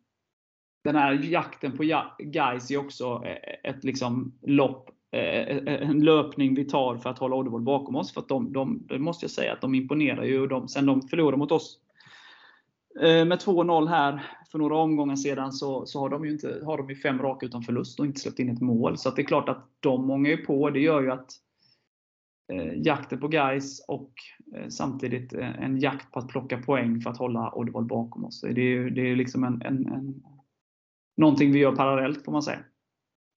den 0.84 0.96
här 0.96 1.14
jakten 1.14 1.78
på 1.78 1.84
guys 2.20 2.72
är 2.72 2.78
också 2.78 3.24
eh, 3.26 3.72
ett 3.72 3.84
liksom 3.84 4.34
lopp 4.42 4.90
eh, 5.12 5.22
eh, 5.22 5.90
en 5.90 6.00
löpning 6.00 6.56
vi 6.56 6.66
tar 6.66 6.98
för 6.98 7.10
att 7.10 7.20
hålla 7.20 7.36
Oddevall 7.36 7.62
bakom 7.62 7.96
oss. 7.96 8.14
För 8.14 8.22
att 8.22 8.28
de, 8.28 8.54
de, 8.54 8.84
det 8.90 9.00
måste 9.00 9.24
jag 9.24 9.32
säga 9.32 9.54
att 9.54 9.62
de 9.62 9.76
imponerar 9.76 10.24
ju. 10.24 10.48
De, 10.48 10.68
sen 10.68 10.86
de 10.86 11.02
förlorade 11.02 11.38
mot 11.38 11.52
oss 11.52 11.80
med 13.02 13.40
2-0 13.40 13.88
här 13.88 14.26
för 14.52 14.60
några 14.60 14.78
omgångar 14.78 15.16
sedan 15.16 15.52
så, 15.52 15.86
så 15.86 16.00
har 16.00 16.10
de 16.10 16.26
ju 16.26 16.32
inte, 16.32 16.62
har 16.66 16.78
de 16.78 16.90
ju 16.90 16.96
fem 16.96 17.22
raka 17.22 17.46
utan 17.46 17.64
förlust 17.64 18.00
och 18.00 18.06
inte 18.06 18.20
släppt 18.20 18.40
in 18.40 18.50
ett 18.50 18.62
mål. 18.62 18.98
Så 18.98 19.10
det 19.10 19.22
är 19.22 19.26
klart 19.26 19.50
att 19.50 19.68
de 19.80 20.10
ångar 20.12 20.30
ju 20.30 20.38
på. 20.38 20.70
Det 20.70 20.80
gör 20.80 21.02
ju 21.02 21.12
att 21.12 21.32
eh, 22.54 22.74
jakten 22.74 23.20
på 23.20 23.28
guys 23.28 23.86
och 23.88 24.12
eh, 24.56 24.68
samtidigt 24.68 25.34
en 25.34 25.80
jakt 25.80 26.12
på 26.12 26.20
att 26.20 26.28
plocka 26.28 26.58
poäng 26.58 27.02
för 27.02 27.10
att 27.10 27.18
hålla 27.18 27.52
Oddevall 27.56 27.86
bakom 27.86 28.26
oss. 28.26 28.42
Det 28.42 28.62
är, 28.62 28.90
det 28.90 29.02
är 29.02 29.16
liksom 29.16 29.44
en, 29.44 29.62
en, 29.62 29.88
en, 29.88 30.24
någonting 31.20 31.52
vi 31.52 31.60
gör 31.60 31.76
parallellt 31.76 32.26
får 32.26 32.32
man 32.32 32.44
säga. 32.44 32.60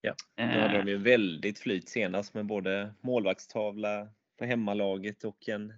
Ja, 0.01 0.13
då 0.35 0.43
hade 0.43 0.77
de 0.77 0.89
ju 0.89 0.97
väldigt 0.97 1.59
flyt 1.59 1.89
senast 1.89 2.33
med 2.33 2.45
både 2.45 2.93
målvaktstavla 3.01 4.07
på 4.39 4.45
hemmalaget 4.45 5.23
och 5.23 5.49
en 5.49 5.73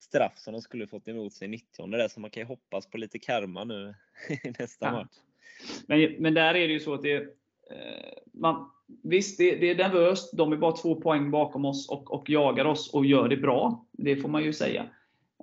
straff 0.00 0.38
som 0.38 0.52
de 0.52 0.62
skulle 0.62 0.86
fått 0.86 1.08
emot 1.08 1.32
sig 1.32 1.48
i 1.48 1.50
90 1.50 1.86
där, 1.86 2.08
så 2.08 2.20
man 2.20 2.30
kan 2.30 2.40
ju 2.40 2.46
hoppas 2.46 2.86
på 2.86 2.98
lite 2.98 3.18
karma 3.18 3.64
nu 3.64 3.94
i 4.44 4.50
nästa 4.58 4.86
ja. 4.86 4.92
match. 4.92 5.16
Men, 5.86 6.14
men 6.18 6.34
där 6.34 6.54
är 6.54 6.68
det 6.68 6.74
ju 6.74 6.80
så 6.80 6.94
att 6.94 7.02
det 7.02 7.14
eh, 7.70 8.12
man, 8.32 8.70
Visst, 9.02 9.38
det, 9.38 9.56
det, 9.56 9.70
är 9.70 9.76
nervöst. 9.76 10.36
De 10.36 10.52
är 10.52 10.56
bara 10.56 10.72
två 10.72 10.94
poäng 10.94 11.30
bakom 11.30 11.64
oss 11.64 11.88
och, 11.88 12.14
och 12.14 12.30
jagar 12.30 12.64
oss 12.64 12.94
och 12.94 13.06
gör 13.06 13.28
det 13.28 13.36
bra. 13.36 13.86
Det 13.92 14.16
får 14.16 14.28
man 14.28 14.44
ju 14.44 14.52
säga. 14.52 14.86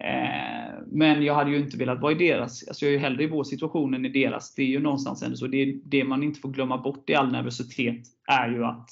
Eh, 0.02 0.63
men 0.94 1.24
jag 1.24 1.36
hade 1.36 1.52
ju 1.52 1.58
inte 1.58 1.78
velat 1.78 2.02
vara 2.02 2.12
i 2.12 2.16
deras. 2.16 2.68
Alltså 2.68 2.86
jag 2.86 2.90
är 2.90 2.94
ju 2.94 3.00
hellre 3.00 3.24
i 3.24 3.28
vår 3.28 3.44
situation 3.44 3.94
än 3.94 4.06
i 4.06 4.10
deras. 4.10 4.56
Det 4.56 4.62
är 4.62 4.68
ju 4.68 4.80
någonstans 4.80 5.24
ändå 5.24 5.36
så. 5.38 5.48
Det, 5.48 5.80
det 5.86 6.04
man 6.04 6.24
inte 6.24 6.40
får 6.40 6.50
glömma 6.50 6.78
bort 6.78 7.10
i 7.10 7.16
all 7.16 7.32
nervositet 7.32 8.04
är 8.28 8.50
ju 8.50 8.66
att 8.66 8.90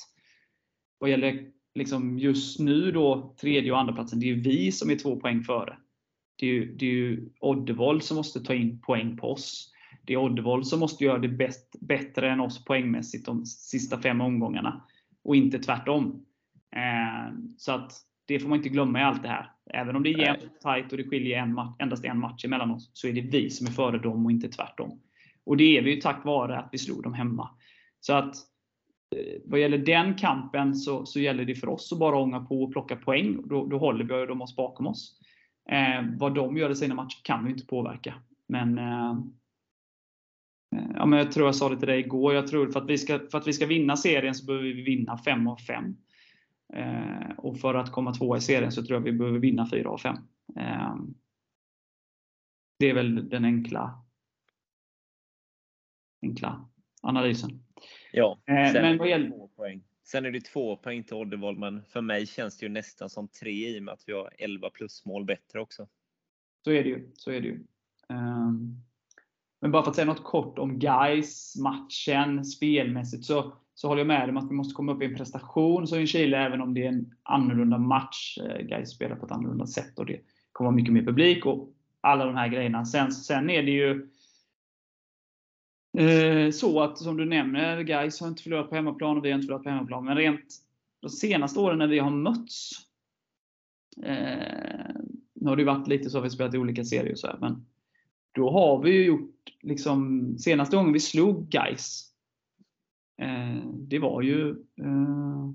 vad 0.99 1.09
gäller 1.09 1.45
liksom 1.75 2.19
just 2.19 2.59
nu 2.59 2.91
då, 2.91 3.35
tredje 3.41 3.71
och 3.71 3.79
andra 3.79 3.93
platsen 3.93 4.19
det 4.19 4.25
är 4.25 4.35
ju 4.35 4.41
vi 4.41 4.71
som 4.71 4.89
är 4.89 4.95
två 4.95 5.19
poäng 5.19 5.43
före. 5.43 5.77
Det 6.35 6.45
är 6.45 6.53
ju, 6.53 6.75
det 6.75 6.85
är 6.85 6.89
ju 6.89 7.29
Oddevall 7.39 8.01
som 8.01 8.17
måste 8.17 8.39
ta 8.39 8.53
in 8.53 8.81
poäng 8.81 9.17
på 9.17 9.31
oss. 9.31 9.71
Det 10.05 10.13
är 10.13 10.17
Oddevall 10.17 10.65
som 10.65 10.79
måste 10.79 11.03
göra 11.03 11.19
det 11.19 11.27
bäst, 11.27 11.75
bättre 11.81 12.31
än 12.31 12.39
oss 12.39 12.65
poängmässigt 12.65 13.25
de 13.25 13.45
sista 13.45 14.01
fem 14.01 14.21
omgångarna. 14.21 14.81
Och 15.23 15.35
inte 15.35 15.59
tvärtom. 15.59 16.25
Eh, 16.75 17.35
så 17.57 17.71
att 17.71 18.11
det 18.31 18.39
får 18.39 18.49
man 18.49 18.57
inte 18.57 18.69
glömma 18.69 18.99
i 18.99 19.03
allt 19.03 19.21
det 19.21 19.29
här. 19.29 19.51
Även 19.73 19.95
om 19.95 20.03
det 20.03 20.09
är 20.09 20.19
jämnt 20.19 20.61
tajt 20.61 20.91
och 20.91 20.97
det 20.97 21.03
skiljer 21.03 21.39
en 21.39 21.53
match, 21.53 21.75
endast 21.79 22.05
en 22.05 22.19
match 22.19 22.45
emellan 22.45 22.71
oss, 22.71 22.89
så 22.93 23.07
är 23.07 23.13
det 23.13 23.21
vi 23.21 23.49
som 23.49 23.67
är 23.67 23.71
före 23.71 23.97
dem 23.97 24.25
och 24.25 24.31
inte 24.31 24.47
tvärtom. 24.47 24.99
Och 25.43 25.57
det 25.57 25.77
är 25.77 25.81
vi 25.81 25.95
ju 25.95 26.01
tack 26.01 26.25
vare 26.25 26.59
att 26.59 26.69
vi 26.71 26.77
slog 26.77 27.03
dem 27.03 27.13
hemma. 27.13 27.49
Så 27.99 28.13
att 28.13 28.35
eh, 29.15 29.41
vad 29.45 29.59
gäller 29.59 29.77
den 29.77 30.15
kampen 30.15 30.75
så, 30.75 31.05
så 31.05 31.19
gäller 31.19 31.45
det 31.45 31.55
för 31.55 31.69
oss 31.69 31.91
att 31.91 31.99
bara 31.99 32.17
ånga 32.17 32.39
på 32.39 32.63
och 32.63 32.71
plocka 32.71 32.95
poäng. 32.95 33.47
Då, 33.47 33.65
då 33.65 33.77
håller 33.77 34.03
vi 34.03 34.25
dem 34.25 34.41
oss 34.41 34.55
bakom 34.55 34.87
oss. 34.87 35.19
Eh, 35.71 36.05
vad 36.17 36.35
de 36.35 36.57
gör 36.57 36.69
i 36.69 36.75
sina 36.75 36.95
matcher 36.95 37.19
kan 37.23 37.45
vi 37.45 37.51
inte 37.51 37.65
påverka. 37.65 38.13
Men, 38.47 38.77
eh, 38.77 39.11
eh, 40.75 40.91
ja, 40.95 41.05
men 41.05 41.19
jag 41.19 41.31
tror 41.31 41.45
jag 41.45 41.55
sa 41.55 41.69
det 41.69 41.77
till 41.77 41.87
dig 41.87 41.99
igår. 41.99 42.33
Jag 42.33 42.47
tror 42.47 42.71
för 42.71 42.79
att 42.79 42.89
vi 42.89 42.97
ska, 42.97 43.19
för 43.19 43.37
att 43.37 43.47
vi 43.47 43.53
ska 43.53 43.65
vinna 43.65 43.97
serien 43.97 44.35
så 44.35 44.45
behöver 44.45 44.65
vi 44.65 44.81
vinna 44.81 45.17
5 45.17 45.47
av 45.47 45.57
5. 45.57 45.95
Eh, 46.73 47.31
och 47.38 47.60
för 47.60 47.73
att 47.73 47.91
komma 47.91 48.13
tvåa 48.13 48.38
i 48.38 48.41
serien 48.41 48.71
så 48.71 48.84
tror 48.86 48.99
jag 48.99 49.03
vi 49.03 49.12
behöver 49.12 49.39
vinna 49.39 49.69
4 49.69 49.89
av 49.89 49.97
5. 49.97 50.15
Eh, 50.55 50.95
det 52.79 52.89
är 52.89 52.93
väl 52.93 53.29
den 53.29 53.45
enkla, 53.45 54.03
enkla 56.21 56.69
analysen. 57.01 57.63
Ja, 58.12 58.41
Eh, 58.45 58.71
sen, 58.71 58.81
men 58.81 58.97
vad 58.97 59.10
gäller- 59.10 59.29
två 59.29 59.47
poäng. 59.47 59.84
sen 60.03 60.25
är 60.25 60.31
det 60.31 60.41
två 60.41 60.75
poäng 60.77 61.03
till 61.03 61.13
Oddevold, 61.15 61.60
men 61.60 61.84
för 61.86 62.01
mig 62.01 62.27
känns 62.27 62.57
det 62.57 62.65
ju 62.65 62.69
nästan 62.71 63.10
som 63.10 63.27
tre 63.27 63.69
i 63.75 63.79
och 63.79 63.84
med 63.84 63.93
att 63.93 64.03
vi 64.07 64.13
har 64.13 64.29
11 64.38 64.69
plusmål 64.69 65.25
bättre 65.25 65.60
också. 65.62 65.88
Så 66.63 66.71
är 66.71 66.84
det 66.84 66.89
ju. 66.89 67.12
Så 67.13 67.31
är 67.31 67.41
det 67.41 67.47
ju. 67.47 67.63
Ehm, 68.10 68.75
Men 69.63 69.71
bara 69.71 69.84
för 69.84 69.89
att 69.89 69.95
säga 69.95 70.05
något 70.05 70.23
kort 70.23 70.60
om 70.60 70.79
guys 70.79 71.55
matchen 71.60 72.45
spelmässigt 72.45 73.25
så, 73.25 73.57
så 73.73 73.88
håller 73.88 73.99
jag 73.99 74.07
med 74.07 74.29
om 74.29 74.38
att 74.38 74.49
vi 74.49 74.55
måste 74.55 74.73
komma 74.73 74.93
upp 74.93 75.01
i 75.01 75.05
en 75.05 75.15
prestation 75.15 75.88
så 75.88 75.97
i 75.97 76.07
Chile, 76.07 76.38
även 76.38 76.62
om 76.62 76.73
det 76.73 76.84
är 76.84 76.88
en 76.89 77.15
annorlunda 77.23 77.77
match. 77.77 78.38
Eh, 78.38 78.65
guys 78.65 78.89
spelar 78.89 79.15
på 79.15 79.25
ett 79.25 79.31
annorlunda 79.31 79.67
sätt 79.67 79.99
och 79.99 80.05
det 80.05 80.19
kommer 80.51 80.67
vara 80.67 80.75
mycket 80.75 80.93
mer 80.93 81.03
publik 81.03 81.45
och 81.45 81.69
alla 82.01 82.25
de 82.25 82.36
här 82.36 82.47
grejerna. 82.47 82.86
Sen, 82.86 83.12
sen 83.12 83.49
är 83.49 83.63
det 83.63 83.71
ju 83.71 84.07
eh, 85.97 86.51
så 86.51 86.81
att, 86.81 86.97
som 86.97 87.17
du 87.17 87.25
nämner, 87.25 87.81
Guys 87.81 88.21
har 88.21 88.27
inte 88.27 88.43
förlorat 88.43 88.69
på 88.69 88.75
hemmaplan 88.75 89.17
och 89.17 89.25
vi 89.25 89.29
har 89.29 89.36
inte 89.36 89.45
förlorat 89.45 89.63
på 89.63 89.69
hemmaplan. 89.69 90.05
Men 90.05 90.17
rent 90.17 90.55
de 91.01 91.10
senaste 91.10 91.60
åren 91.60 91.77
när 91.77 91.88
vi 91.88 91.99
har 91.99 92.12
mötts 92.12 92.71
Eh, 93.97 94.95
nu 95.34 95.49
har 95.49 95.55
det 95.55 95.62
ju 95.62 95.65
varit 95.65 95.88
lite 95.88 96.10
så 96.10 96.17
att 96.17 96.25
vi 96.25 96.29
spelat 96.29 96.53
i 96.53 96.57
olika 96.57 96.84
serier 96.84 97.15
så 97.15 97.27
här, 97.27 97.38
men 97.39 97.65
då 98.31 98.51
har 98.51 98.84
vi 98.84 98.91
ju 98.91 99.05
gjort, 99.05 99.53
liksom, 99.62 100.38
senaste 100.38 100.75
gången 100.75 100.93
vi 100.93 100.99
slog 100.99 101.49
Gais 101.49 102.11
det 103.73 103.99
var 103.99 104.21
ju, 104.21 104.49
eh, 104.81 105.51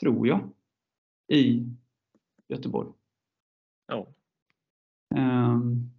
tror 0.00 0.28
jag, 0.28 0.50
i 1.28 1.66
Göteborg. 2.48 2.88
Ja. 3.86 4.06
Ehm, 5.16 5.90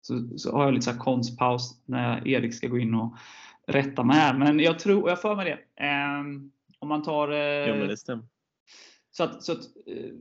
så, 0.00 0.38
så 0.38 0.56
har 0.56 0.64
jag 0.64 0.74
lite 0.74 0.92
så 0.92 0.98
konstpaus 0.98 1.82
när 1.84 2.28
Erik 2.28 2.54
ska 2.54 2.68
gå 2.68 2.78
in 2.78 2.94
och 2.94 3.16
rätta 3.66 4.04
mig 4.04 4.16
här. 4.16 4.38
Men 4.38 4.60
jag 4.60 4.78
tror, 4.78 5.08
jag 5.08 5.20
för 5.22 5.36
mig 5.36 5.44
det. 5.44 5.84
Ehm, 5.84 6.52
om 6.78 6.88
man 6.88 7.02
tar 7.02 7.30
eh, 7.30 7.68
Jo, 7.68 7.74
men 7.74 7.88
det 7.88 7.96
stämmer. 7.96 8.24
så 9.10 9.24
att, 9.24 9.42
så 9.42 9.52
att 9.52 9.64
eh, 9.86 10.12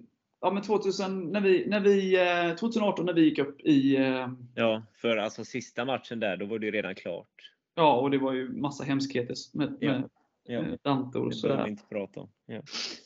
ja, 0.42 0.52
men 0.52 0.64
2000, 0.64 1.32
när 1.32 1.42
vi, 1.42 1.68
när 1.68 1.80
vi, 1.80 2.16
eh, 2.50 2.56
2018 2.56 3.06
när 3.06 3.14
vi 3.14 3.22
gick 3.22 3.40
upp 3.40 3.62
i, 3.62 3.96
eh, 3.96 4.30
Ja, 4.56 4.84
för 4.94 5.18
alltså 5.18 5.46
sista 5.46 5.86
matchen 5.86 6.20
där, 6.20 6.38
då 6.38 6.46
var 6.46 6.60
det 6.60 6.66
ju 6.66 6.72
redan 6.72 6.96
klart. 6.96 7.55
Ja 7.76 7.96
och 8.00 8.12
det 8.12 8.18
var 8.18 8.34
ju 8.34 8.50
massa 8.50 8.84
hemskheter 8.84 9.36
med, 9.54 9.78
Ja. 9.80 9.92
med 9.92 10.10
Ja, 10.48 10.60
eh, 10.60 10.74
Dante 10.84 11.20
och 11.20 11.30
det 11.30 11.42
behöver 11.42 11.58
sådär. 11.58 11.64
vi 11.64 11.70
inte 11.70 11.84
prata 11.90 12.20
om. 12.22 12.28
Ja. 12.46 12.62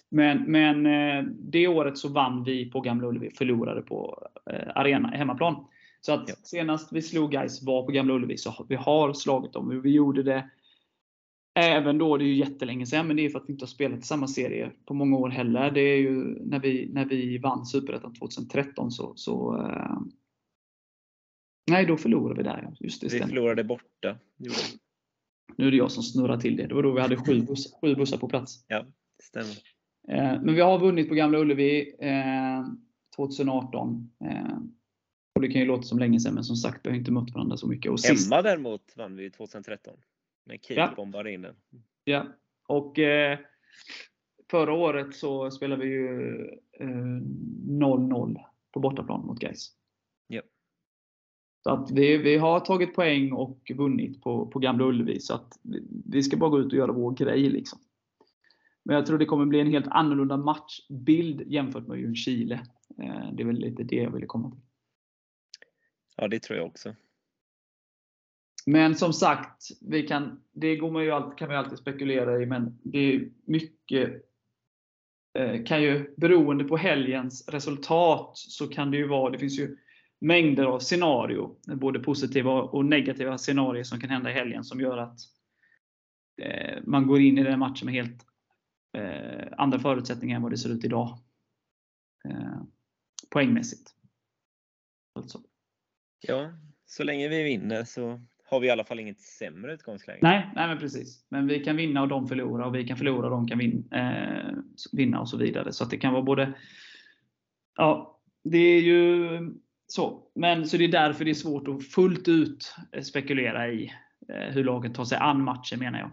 Men, 0.10 0.44
men 0.52 0.86
eh, 0.86 1.24
det 1.40 1.68
året 1.68 1.98
så 1.98 2.10
vann 2.10 2.44
vi 2.44 2.72
på 2.72 2.82
Gamla 2.82 3.08
Ullevi, 3.08 3.32
förlorade 3.32 3.82
på 3.82 4.28
eh, 4.52 4.68
arena, 4.76 5.08
hemmaplan. 5.08 5.66
Så 6.02 6.14
att 6.14 6.30
Ja. 6.30 6.36
senast 6.44 6.94
vi 6.94 7.02
slog 7.02 7.32
guys 7.32 7.64
var 7.64 7.84
på 7.86 7.92
Gamla 7.92 8.14
Ullevi, 8.14 8.38
så 8.38 8.66
vi 8.70 8.76
har 8.76 9.14
slagit 9.14 9.54
dem. 9.54 9.82
Vi 9.82 9.92
gjorde 9.92 10.24
det 10.24 10.50
även 11.56 11.98
då, 11.98 12.18
det 12.18 12.24
är 12.24 12.28
ju 12.28 12.36
jättelänge 12.36 12.86
sedan, 12.86 13.08
men 13.08 13.16
det 13.18 13.26
är 13.26 13.30
för 13.30 13.40
att 13.40 13.46
vi 13.50 13.54
inte 13.54 13.64
har 13.64 13.68
spelat 13.68 14.00
i 14.00 14.02
samma 14.02 14.28
serie 14.28 14.72
på 14.86 14.94
många 14.94 15.18
år 15.18 15.30
heller. 15.30 15.72
Det 15.72 15.82
är 15.82 15.98
ju 15.98 16.14
när 16.46 16.60
vi, 16.60 16.90
när 16.94 17.06
vi 17.06 17.38
vann 17.38 17.66
Superettan 17.66 18.14
2013 18.14 18.92
så, 18.92 19.14
så 19.16 19.58
eh, 19.58 19.98
Nej, 21.70 21.86
då 21.86 21.98
förlorade 21.98 22.38
vi 22.38 22.44
där. 22.44 22.74
Just 22.80 23.02
det, 23.02 23.06
Vi 23.06 23.10
stämmer. 23.10 23.28
förlorade 23.28 23.64
borta. 23.64 24.18
vi. 24.38 24.50
Nu 25.58 25.68
är 25.68 25.72
det 25.72 25.78
jag 25.78 25.92
som 25.92 26.04
snurrar 26.04 26.38
till 26.38 26.56
det. 26.58 26.68
Det 26.68 26.76
var 26.76 26.84
då 26.84 26.92
vi 26.92 27.02
hade 27.02 27.18
sju, 27.18 27.42
buss, 27.42 27.74
sju 27.82 27.96
bussar 27.96 28.18
på 28.18 28.30
plats. 28.30 28.66
Ja, 28.68 28.86
det 29.18 29.24
stämmer. 29.24 29.56
Eh, 30.08 30.42
Men 30.42 30.56
vi 30.56 30.62
har 30.62 30.80
vunnit 30.80 31.10
på 31.10 31.16
Gamla 31.16 31.38
Ullevi 31.40 31.96
eh, 32.00 32.66
2018. 33.16 34.12
Eh, 34.26 34.58
och 35.36 35.42
det 35.42 35.48
kan 35.48 35.62
ju 35.62 35.68
låta 35.68 35.84
som 35.84 36.00
länge 36.00 36.20
sedan, 36.20 36.34
men 36.34 36.44
som 36.44 36.56
sagt, 36.56 36.86
vi 36.86 36.90
har 36.90 36.98
inte 36.98 37.12
mött 37.12 37.32
varandra 37.34 37.58
så 37.58 37.68
mycket. 37.68 37.92
Och 37.92 38.00
sist, 38.00 38.32
Hemma 38.32 38.42
däremot 38.42 38.94
vann 38.98 39.16
vi 39.16 39.30
2013. 39.32 39.94
När 40.46 40.58
Keith 40.58 40.80
Ja. 40.82 40.94
bombade 40.96 41.32
in 41.34 41.42
den. 41.42 41.56
ja, 42.04 42.26
och 42.68 43.00
eh, 43.00 43.40
förra 44.52 44.74
året 44.74 45.16
så 45.16 45.52
spelade 45.52 45.84
vi 45.84 45.90
ju 45.90 46.42
eh, 46.80 46.88
0-0 46.88 48.38
på 48.74 48.80
bortaplan 48.80 49.26
mot 49.26 49.40
Gais. 49.40 49.72
Så 51.70 51.76
att 51.76 51.92
vi, 51.92 52.18
vi 52.18 52.38
har 52.38 52.60
tagit 52.60 52.96
poäng 52.96 53.32
och 53.32 53.72
vunnit 53.76 54.22
på, 54.22 54.46
på 54.46 54.60
Gamla 54.60 54.86
Ullevi. 54.86 55.20
Så 55.20 55.34
att 55.34 55.60
vi, 55.62 55.84
vi 56.06 56.24
ska 56.24 56.38
bara 56.38 56.50
gå 56.50 56.60
ut 56.60 56.72
och 56.72 56.78
göra 56.78 56.92
vår 56.92 57.12
grej. 57.12 57.50
Liksom. 57.50 57.80
Men 58.84 58.96
jag 58.96 59.06
tror 59.06 59.18
det 59.18 59.26
kommer 59.26 59.46
bli 59.46 59.60
en 59.60 59.72
helt 59.72 59.88
annorlunda 59.88 60.38
matchbild 60.38 61.42
jämfört 61.48 61.88
med 61.88 62.00
Ljungskile. 62.00 62.56
Eh, 62.98 63.32
det 63.34 63.44
är 63.44 63.46
väl 63.46 63.60
lite 63.60 63.84
det 63.84 63.96
jag 63.96 64.12
ville 64.12 64.26
komma 64.26 64.52
till. 64.52 64.60
Ja, 66.16 66.28
det 66.28 66.40
tror 66.40 66.60
jag 66.60 66.68
också. 66.68 66.96
Men 68.66 68.96
som 68.96 69.14
sagt, 69.14 69.64
vi 69.82 70.08
kan, 70.08 70.40
det 70.52 70.76
går 70.76 70.92
man 70.92 71.04
ju 71.04 71.12
alltid, 71.12 71.38
kan 71.38 71.48
man 71.48 71.58
ju 71.58 71.64
alltid 71.64 71.80
spekulera 71.80 72.42
i, 72.42 72.46
men 72.46 72.80
det 72.84 73.00
är 73.00 73.30
mycket 73.46 74.26
eh, 75.34 75.64
kan 75.64 75.84
ju, 75.84 76.14
beroende 76.18 76.64
på 76.64 76.78
helgens 76.78 77.48
resultat, 77.48 78.32
så 78.38 78.68
kan 78.68 78.92
det 78.92 78.98
ju 78.98 79.08
vara, 79.08 79.32
det 79.32 79.40
finns 79.40 79.60
ju 79.60 79.78
mängder 80.20 80.64
av 80.64 80.80
scenario, 80.80 81.56
både 81.76 82.00
positiva 82.00 82.52
och 82.52 82.86
negativa 82.86 83.38
scenarier 83.38 83.84
som 83.84 84.00
kan 84.00 84.10
hända 84.10 84.30
i 84.30 84.34
helgen 84.34 84.64
som 84.64 84.82
gör 84.82 84.98
att 84.98 85.20
eh, 86.42 86.80
man 86.84 87.08
går 87.08 87.22
in 87.22 87.38
i 87.38 87.44
den 87.44 87.60
matchen 87.60 87.86
med 87.86 87.94
helt 87.96 88.26
eh, 88.98 89.48
andra 89.58 89.80
förutsättningar 89.80 90.36
än 90.36 90.42
vad 90.42 90.52
det 90.52 90.58
ser 90.58 90.70
ut 90.70 90.86
idag. 90.86 91.18
Eh, 92.26 92.62
poängmässigt. 93.30 93.96
Alltså. 95.16 95.40
Ja, 96.20 96.52
så 96.86 97.04
länge 97.04 97.28
vi 97.28 97.44
vinner 97.44 97.84
så 97.84 98.22
har 98.46 98.60
vi 98.60 98.68
i 98.68 98.70
alla 98.70 98.84
fall 98.84 99.00
inget 99.00 99.22
sämre 99.22 99.74
utgångsläge. 99.74 100.20
Nej, 100.22 100.50
nej 100.56 100.68
men 100.68 100.78
precis. 100.78 101.26
Men 101.30 101.48
vi 101.48 101.60
kan 101.60 101.76
vinna 101.76 102.02
och 102.02 102.08
de 102.08 102.28
förlorar 102.28 102.66
och 102.66 102.76
vi 102.76 102.88
kan 102.88 102.98
förlora 102.98 103.26
och 103.26 103.32
de 103.32 103.48
kan 103.48 103.58
vin, 103.58 103.90
eh, 103.92 104.58
vinna 104.92 105.20
och 105.20 105.30
så 105.30 105.38
vidare. 105.38 105.74
Så 105.74 105.86
det 105.86 105.98
kan 105.98 106.14
vara 106.14 106.24
både... 106.24 106.54
Ja, 107.76 108.20
det 108.44 108.58
är 108.58 108.82
ju 108.82 109.40
så. 109.92 110.24
Men 110.36 110.68
så 110.68 110.78
det 110.78 110.84
är 110.84 110.92
därför 110.92 111.26
det 111.26 111.32
är 111.32 111.36
svårt 111.36 111.68
att 111.68 111.88
fullt 111.88 112.28
ut 112.28 112.76
eh, 112.92 113.02
spekulera 113.02 113.68
i 113.72 113.94
eh, 114.30 114.54
hur 114.54 114.64
laget 114.64 114.96
tar 114.96 115.06
sig 115.06 115.18
an 115.18 115.44
matchen 115.44 115.80
menar 115.80 116.00
jag. 116.00 116.12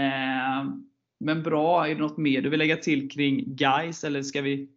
Eh, 0.00 0.70
men 1.18 1.42
bra, 1.42 1.88
är 1.88 1.94
det 1.94 2.00
något 2.00 2.16
mer 2.16 2.42
du 2.42 2.48
vill 2.48 2.58
lägga 2.58 2.76
till 2.76 3.10
kring 3.10 3.56
guys 3.56 4.04
eller 4.04 4.22
ska 4.22 4.42
vi 4.42 4.70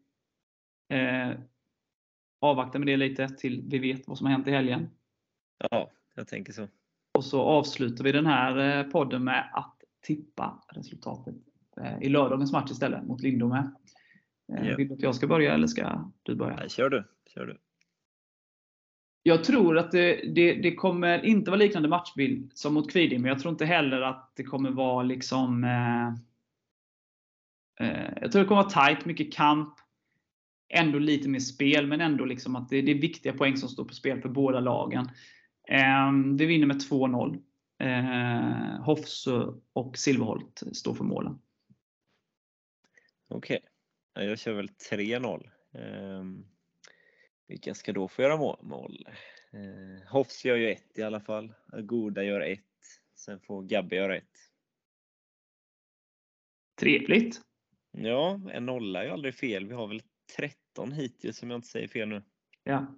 avvakta 2.41 2.79
med 2.79 2.87
det 2.87 2.97
lite 2.97 3.29
till 3.29 3.63
vi 3.67 3.77
vet 3.79 4.07
vad 4.07 4.17
som 4.17 4.25
har 4.25 4.31
hänt 4.31 4.47
i 4.47 4.51
helgen? 4.51 4.89
Ja, 5.69 5.91
jag 6.15 6.27
tänker 6.27 6.53
så. 6.53 6.67
Och 7.11 7.25
så 7.25 7.41
avslutar 7.41 8.03
vi 8.03 8.11
den 8.11 8.25
här 8.25 8.83
podden 8.83 9.23
med 9.23 9.49
att 9.53 9.75
tippa 10.01 10.63
resultatet 10.69 11.35
i 12.01 12.09
lördagens 12.09 12.51
match 12.51 12.71
istället 12.71 13.03
mot 13.03 13.21
Lindome. 13.21 13.71
Ja. 14.45 14.75
Vill 14.77 14.87
du 14.87 14.93
att 14.93 15.01
jag 15.01 15.15
ska 15.15 15.27
börja 15.27 15.53
eller 15.53 15.67
ska 15.67 16.11
du 16.23 16.35
börja? 16.35 16.55
Nej, 16.55 16.69
kör 16.69 16.89
du. 16.89 17.03
Kör 17.33 17.45
du. 17.45 17.57
Jag 19.23 19.43
tror 19.43 19.77
att 19.77 19.91
det, 19.91 20.15
det, 20.35 20.53
det 20.53 20.75
kommer 20.75 21.25
inte 21.25 21.51
vara 21.51 21.59
liknande 21.59 21.89
matchbild 21.89 22.51
som 22.53 22.73
mot 22.73 22.91
Kviding, 22.91 23.21
men 23.21 23.29
jag 23.29 23.39
tror 23.39 23.51
inte 23.51 23.65
heller 23.65 24.01
att 24.01 24.31
det 24.35 24.43
kommer 24.43 24.71
vara 24.71 25.03
liksom 25.03 25.63
eh, 25.63 26.07
eh, 27.87 28.13
Jag 28.21 28.31
tror 28.31 28.41
det 28.41 28.47
kommer 28.47 28.63
vara 28.63 28.87
tight, 28.87 29.05
mycket 29.05 29.33
kamp. 29.33 29.73
Ändå 30.73 30.99
lite 30.99 31.29
mer 31.29 31.39
spel, 31.39 31.87
men 31.87 32.01
ändå 32.01 32.25
liksom 32.25 32.55
att 32.55 32.69
det, 32.69 32.81
det 32.81 32.91
är 32.91 33.01
viktiga 33.01 33.33
poäng 33.33 33.57
som 33.57 33.69
står 33.69 33.85
på 33.85 33.93
spel 33.93 34.21
för 34.21 34.29
båda 34.29 34.59
lagen. 34.59 35.09
Eh, 35.69 36.11
vi 36.37 36.45
vinner 36.45 36.67
med 36.67 36.81
2-0. 36.81 37.41
Eh, 37.79 38.81
Hoffs 38.81 39.27
och 39.73 39.97
Silverholt 39.97 40.63
står 40.73 40.93
för 40.93 41.03
målen. 41.03 41.39
Okej. 43.29 43.59
Okay. 44.13 44.27
Jag 44.27 44.39
kör 44.39 44.53
väl 44.53 44.69
3-0. 44.91 45.49
Ehm, 45.73 46.45
vilka 47.49 47.73
ska 47.73 47.93
då 47.93 48.07
få 48.07 48.21
göra 48.21 48.37
må- 48.37 48.59
mål? 48.61 49.07
Ehm, 49.53 50.01
Hofs 50.07 50.45
gör 50.45 50.55
ju 50.55 50.71
ett 50.71 50.97
i 50.97 51.03
alla 51.03 51.19
fall. 51.19 51.53
Agoda 51.67 52.23
gör 52.23 52.41
ett. 52.41 52.65
Sen 53.15 53.39
får 53.39 53.63
Gabbe 53.63 53.95
göra 53.95 54.17
ett. 54.17 54.37
Trevligt! 56.79 57.41
Ja, 57.91 58.41
en 58.51 58.65
nolla 58.65 58.99
är 59.01 59.05
ju 59.05 59.11
aldrig 59.11 59.35
fel. 59.35 59.65
Vi 59.67 59.73
har 59.73 59.87
väl 59.87 60.01
13 60.37 60.91
hittills 60.91 61.43
om 61.43 61.49
jag 61.49 61.57
inte 61.57 61.67
säger 61.67 61.87
fel 61.87 62.07
nu. 62.09 62.23
Ja. 62.63 62.95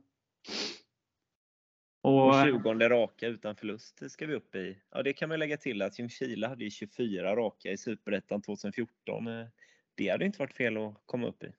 Och 2.04 2.28
Och, 2.28 2.44
20 2.46 2.90
raka 2.90 3.28
utan 3.28 3.56
förlust 3.56 3.98
det 4.00 4.10
ska 4.10 4.26
vi 4.26 4.34
upp 4.36 4.56
i. 4.56 4.82
Ja, 4.92 5.04
det 5.04 5.14
kan 5.14 5.30
man 5.30 5.40
lägga 5.40 5.58
till 5.58 5.82
att 5.82 6.00
Ljungskile 6.00 6.48
hade 6.48 6.64
ju 6.64 6.70
24 6.70 7.36
raka 7.36 7.72
i 7.72 7.78
Superettan 7.78 8.42
2014. 8.42 9.28
Eh, 9.28 9.48
Det 9.96 10.10
hade 10.10 10.26
inte 10.26 10.40
varit 10.40 10.54
fel 10.54 10.78
att 10.78 11.02
komma 11.06 11.28
upp 11.28 11.44
i. 11.44 11.52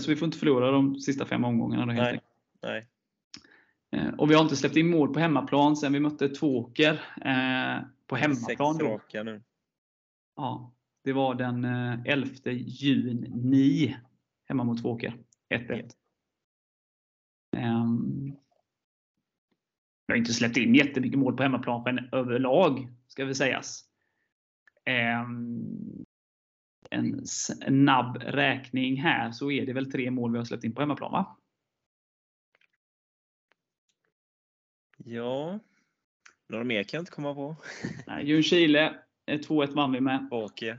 så 0.00 0.10
vi 0.10 0.16
får 0.16 0.26
inte 0.26 0.38
förlora 0.38 0.70
de 0.70 1.00
sista 1.00 1.26
fem 1.26 1.44
omgångarna. 1.44 1.86
Då, 1.86 1.92
helt 1.92 2.04
Nej. 2.12 2.20
Nej, 2.66 2.86
Eh, 3.90 4.08
Och 4.14 4.30
vi 4.30 4.34
har 4.34 4.42
inte 4.42 4.56
släppt 4.56 4.76
in 4.76 4.90
mål 4.90 5.14
på 5.14 5.20
hemmaplan 5.20 5.76
sen 5.76 5.92
vi 5.92 6.00
mötte 6.00 6.28
Tvååker 6.28 6.92
eh, 7.24 7.84
på 8.06 8.16
sex 8.16 8.22
hemmaplan. 8.48 8.78
Då. 8.78 8.86
raka 8.86 9.22
nu. 9.22 9.42
Ja, 10.36 10.74
det 11.04 11.12
var 11.12 11.34
den 11.34 11.64
eh, 11.64 12.00
11 12.04 12.30
juni 12.52 13.96
hemma 14.48 14.64
mot 14.64 14.82
Tvååker. 14.82 15.16
1-1. 15.54 15.90
Ehm, 17.56 18.36
Vi 20.06 20.12
har 20.12 20.16
inte 20.16 20.32
släppt 20.32 20.56
in 20.56 20.74
jättemycket 20.74 21.18
mål 21.18 21.36
på 21.36 21.42
hemmaplan 21.42 22.08
överlag, 22.12 22.88
ska 23.06 23.24
vi 23.24 23.34
sägas. 23.34 23.84
Ehm, 24.84 26.04
En 26.90 27.26
snabb 27.26 28.16
räkning 28.16 28.96
här 29.02 29.30
så 29.32 29.50
är 29.50 29.66
det 29.66 29.72
väl 29.72 29.92
tre 29.92 30.10
mål 30.10 30.32
vi 30.32 30.38
har 30.38 30.44
släppt 30.44 30.64
in 30.64 30.74
på 30.74 30.80
hemmaplan 30.80 31.12
va? 31.12 31.36
Ja, 35.08 35.58
några 36.48 36.64
mer 36.64 36.82
kan 36.82 36.98
jag 36.98 37.02
inte 37.02 37.12
komma 37.12 37.34
på. 37.34 37.56
Nej, 38.06 38.26
Ljungskile 38.26 39.00
eh, 39.26 39.38
2-1 39.40 39.74
vann 39.74 39.92
vi 39.92 40.00
med. 40.00 40.28
Åke. 40.30 40.78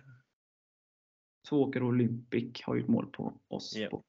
Tvååker 1.49 1.83
Olympic 1.83 2.61
har 2.63 2.75
gjort 2.75 2.87
mål 2.87 3.07
på 3.07 3.39
oss. 3.47 3.77
På. 3.91 4.03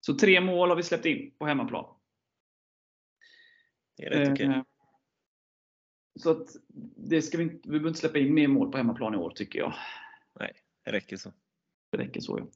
Så 0.00 0.14
tre 0.14 0.40
mål 0.40 0.68
har 0.68 0.76
vi 0.76 0.82
släppt 0.82 1.06
in 1.06 1.34
på 1.38 1.46
hemmaplan. 1.46 1.94
Det 3.96 4.06
är 4.06 4.10
rätt 4.10 4.32
okej. 4.32 4.46
Eh, 4.46 4.62
Så 6.20 6.30
att 6.30 6.46
det 6.96 7.22
ska 7.22 7.38
vi, 7.38 7.44
inte, 7.44 7.60
vi 7.62 7.70
behöver 7.70 7.88
inte 7.88 8.00
släppa 8.00 8.18
in 8.18 8.34
mer 8.34 8.48
mål 8.48 8.72
på 8.72 8.76
hemmaplan 8.78 9.14
i 9.14 9.16
år 9.16 9.30
tycker 9.30 9.58
jag. 9.58 9.74
Det 10.84 10.92
räcker 10.92 11.16
så. 11.16 11.32
Det 11.90 11.98
räcker 11.98 12.20
så. 12.20 12.38
Ja. 12.38 12.46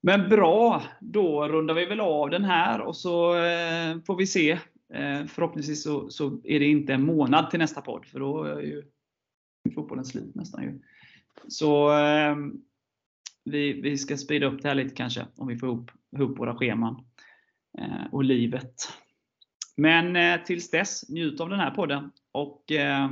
Men 0.00 0.28
bra, 0.28 0.82
då 1.00 1.48
rundar 1.48 1.74
vi 1.74 1.84
väl 1.86 2.00
av 2.00 2.30
den 2.30 2.44
här 2.44 2.80
och 2.80 2.96
så 2.96 3.36
eh, 3.36 4.02
får 4.06 4.16
vi 4.16 4.26
se. 4.26 4.58
Eh, 4.92 5.26
förhoppningsvis 5.26 5.82
så, 5.82 6.10
så 6.10 6.40
är 6.44 6.60
det 6.60 6.66
inte 6.66 6.94
en 6.94 7.06
månad 7.06 7.50
till 7.50 7.58
nästa 7.58 7.80
podd 7.80 8.06
för 8.06 8.20
då 8.20 8.44
är 8.44 8.60
ju 8.60 8.82
fotbollen 9.74 10.04
slut 10.04 10.34
nästan. 10.34 10.62
Ju. 10.62 10.80
Så 11.48 11.98
eh, 11.98 12.36
vi, 13.44 13.80
vi 13.80 13.98
ska 13.98 14.16
sprida 14.16 14.46
upp 14.46 14.62
det 14.62 14.68
här 14.68 14.74
lite 14.74 14.94
kanske 14.94 15.26
om 15.36 15.48
vi 15.48 15.56
får 15.56 15.68
ihop, 15.68 15.90
ihop 16.16 16.38
våra 16.38 16.56
scheman 16.56 17.04
eh, 17.78 18.06
och 18.12 18.24
livet. 18.24 18.74
Men 19.76 20.16
eh, 20.16 20.44
tills 20.44 20.70
dess, 20.70 21.08
njut 21.08 21.40
av 21.40 21.48
den 21.48 21.60
här 21.60 21.70
podden 21.70 22.10
och 22.32 22.72
eh, 22.72 23.10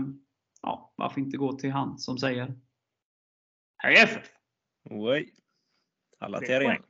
ja, 0.63 0.93
varför 0.97 1.21
inte 1.21 1.37
gå 1.37 1.53
till 1.53 1.71
han 1.71 1.99
som 1.99 2.19
säger 2.19 2.55
Hej 3.77 3.97
FF! 3.97 4.31
Oj. 4.91 5.33
Alla 6.19 6.41
till 6.41 6.55
arenan. 6.55 6.83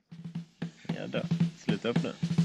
Sluta 1.57 1.89
upp 1.89 2.03
nu. 2.03 2.42